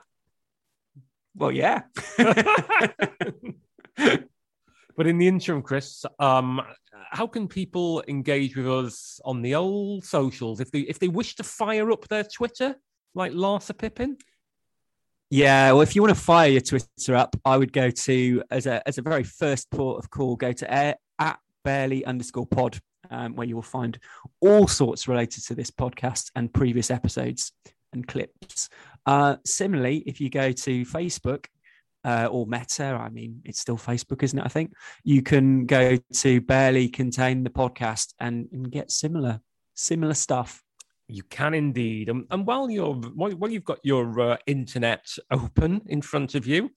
Well, 1.35 1.53
yeah. 1.53 1.83
But 4.99 5.07
in 5.07 5.19
the 5.19 5.29
interim, 5.29 5.63
Chris, 5.63 6.05
um, 6.19 6.61
how 7.13 7.29
can 7.29 7.47
people 7.47 8.03
engage 8.09 8.57
with 8.57 8.69
us 8.69 9.21
on 9.25 9.43
the 9.43 9.55
old 9.55 10.05
socials 10.05 10.59
if 10.59 10.73
they 10.73 10.81
if 10.81 10.99
they 10.99 11.07
wish 11.07 11.37
to 11.37 11.45
fire 11.45 11.93
up 11.93 12.09
their 12.09 12.25
Twitter 12.25 12.75
like 13.15 13.31
Larsa 13.31 13.79
Pippen? 13.79 14.17
Yeah, 15.31 15.73
well, 15.73 15.83
if 15.83 15.95
you 15.95 16.03
want 16.03 16.15
to 16.15 16.21
fire 16.21 16.49
your 16.49 16.63
Twitter 16.63 17.15
up, 17.15 17.37
I 17.45 17.57
would 17.59 17.73
go 17.73 17.91
to 17.91 18.43
as 18.51 18.67
a 18.67 18.87
as 18.89 18.97
a 18.97 19.03
very 19.03 19.25
first 19.25 19.71
port 19.71 20.03
of 20.03 20.11
call, 20.11 20.37
go 20.37 20.53
to 20.53 20.73
air, 20.75 20.97
at 21.19 21.39
barely 21.65 22.05
underscore 22.07 22.47
pod, 22.47 22.79
um, 23.11 23.37
where 23.37 23.47
you 23.47 23.55
will 23.55 23.63
find 23.63 23.99
all 24.41 24.67
sorts 24.67 25.07
related 25.07 25.45
to 25.45 25.55
this 25.55 25.71
podcast 25.71 26.31
and 26.35 26.53
previous 26.53 26.91
episodes 26.91 27.53
and 27.93 28.07
clips. 28.07 28.71
Uh, 29.05 29.37
similarly, 29.45 29.99
if 30.07 30.19
you 30.19 30.31
go 30.31 30.51
to 30.51 30.85
Facebook 30.87 31.47
uh, 32.05 32.29
or 32.31 32.47
Meta, 32.47 32.85
I 32.85 33.11
mean, 33.11 33.43
it's 33.45 33.61
still 33.61 33.77
Facebook, 33.77 34.23
isn't 34.23 34.39
it? 34.39 34.45
I 34.45 34.49
think 34.49 34.73
you 35.05 35.21
can 35.21 35.67
go 35.67 35.99
to 36.15 36.41
barely 36.41 36.89
contain 36.89 37.45
the 37.45 37.51
podcast 37.51 38.15
and, 38.19 38.49
and 38.53 38.71
get 38.71 38.91
similar 38.91 39.41
similar 39.75 40.15
stuff. 40.15 40.63
You 41.09 41.23
can 41.25 41.55
indeed, 41.55 42.11
and, 42.11 42.27
and 42.31 42.47
while 42.47 42.71
you're 42.71 42.95
while, 42.95 43.51
you've 43.51 43.65
got 43.65 43.79
your 43.83 44.21
uh, 44.21 44.37
internet 44.47 45.07
open 45.31 45.81
in 45.87 46.03
front 46.03 46.35
of 46.35 46.47
you, 46.47 46.71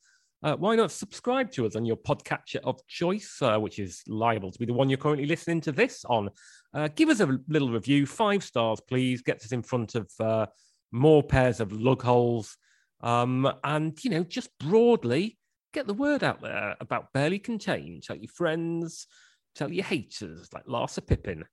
uh, 0.43 0.55
why 0.55 0.75
not 0.75 0.89
subscribe 0.91 1.51
to 1.51 1.65
us 1.65 1.75
on 1.75 1.85
your 1.85 1.97
podcatcher 1.97 2.61
of 2.63 2.79
choice, 2.87 3.37
uh, 3.41 3.57
which 3.57 3.77
is 3.77 4.01
liable 4.07 4.49
to 4.49 4.57
be 4.57 4.65
the 4.65 4.73
one 4.73 4.89
you're 4.89 4.97
currently 4.97 5.27
listening 5.27 5.59
to 5.61 5.73
this 5.73 6.05
on? 6.05 6.29
Uh, 6.73 6.87
give 6.95 7.09
us 7.09 7.19
a 7.19 7.39
little 7.49 7.69
review, 7.69 8.05
five 8.05 8.41
stars, 8.41 8.79
please. 8.87 9.21
Gets 9.21 9.45
us 9.45 9.51
in 9.51 9.61
front 9.61 9.95
of 9.95 10.09
uh, 10.19 10.45
more 10.93 11.21
pairs 11.21 11.59
of 11.59 11.73
lug 11.73 12.01
holes, 12.01 12.57
um, 13.01 13.51
and 13.65 14.01
you 14.01 14.11
know, 14.11 14.23
just 14.23 14.49
broadly 14.59 15.37
get 15.73 15.87
the 15.87 15.93
word 15.93 16.23
out 16.23 16.41
there 16.41 16.75
about 16.79 17.11
barely 17.13 17.39
contained. 17.39 18.03
Tell 18.03 18.17
your 18.17 18.31
friends, 18.31 19.07
tell 19.55 19.71
your 19.71 19.85
haters, 19.85 20.49
like 20.53 20.65
Larsa 20.65 21.05
Pippen. 21.05 21.43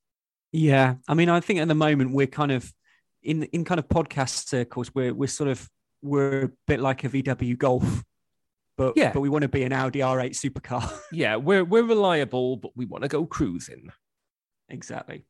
Yeah, 0.52 0.94
I 1.06 1.14
mean, 1.14 1.28
I 1.28 1.40
think 1.40 1.60
at 1.60 1.68
the 1.68 1.74
moment 1.74 2.12
we're 2.12 2.26
kind 2.26 2.52
of 2.52 2.72
in 3.22 3.42
in 3.44 3.64
kind 3.64 3.78
of 3.78 3.88
podcast 3.88 4.48
circles. 4.48 4.94
We're 4.94 5.12
we're 5.14 5.26
sort 5.28 5.50
of 5.50 5.68
we're 6.02 6.44
a 6.44 6.50
bit 6.66 6.80
like 6.80 7.04
a 7.04 7.08
VW 7.08 7.58
Golf, 7.58 8.04
but 8.76 8.94
Yeah. 8.96 9.12
but 9.12 9.20
we 9.20 9.28
want 9.28 9.42
to 9.42 9.48
be 9.48 9.64
an 9.64 9.72
Audi 9.72 9.98
R8 10.00 10.30
supercar. 10.30 10.90
Yeah, 11.12 11.36
we're 11.36 11.64
we're 11.64 11.82
reliable, 11.84 12.56
but 12.56 12.70
we 12.76 12.84
want 12.86 13.02
to 13.02 13.08
go 13.08 13.26
cruising. 13.26 13.90
exactly. 14.68 15.24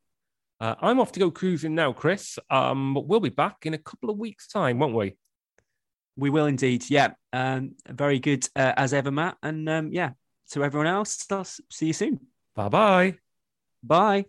Uh, 0.60 0.74
I'm 0.80 0.98
off 0.98 1.12
to 1.12 1.20
go 1.20 1.30
cruising 1.30 1.74
now, 1.76 1.92
Chris. 1.92 2.36
Um, 2.50 2.92
but 2.94 3.06
we'll 3.06 3.20
be 3.20 3.28
back 3.28 3.64
in 3.64 3.74
a 3.74 3.78
couple 3.78 4.10
of 4.10 4.18
weeks' 4.18 4.48
time, 4.48 4.78
won't 4.80 4.94
we? 4.94 5.16
We 6.16 6.30
will 6.30 6.46
indeed. 6.46 6.90
Yeah. 6.90 7.12
Um, 7.32 7.76
very 7.88 8.18
good 8.18 8.48
uh, 8.56 8.72
as 8.76 8.92
ever, 8.92 9.12
Matt. 9.12 9.36
And 9.40 9.68
um, 9.68 9.92
yeah, 9.92 10.10
to 10.50 10.64
everyone 10.64 10.88
else, 10.88 11.24
I'll 11.30 11.44
see 11.44 11.86
you 11.86 11.92
soon. 11.92 12.18
Bye 12.56 12.68
bye. 12.68 13.14
Bye. 13.84 14.24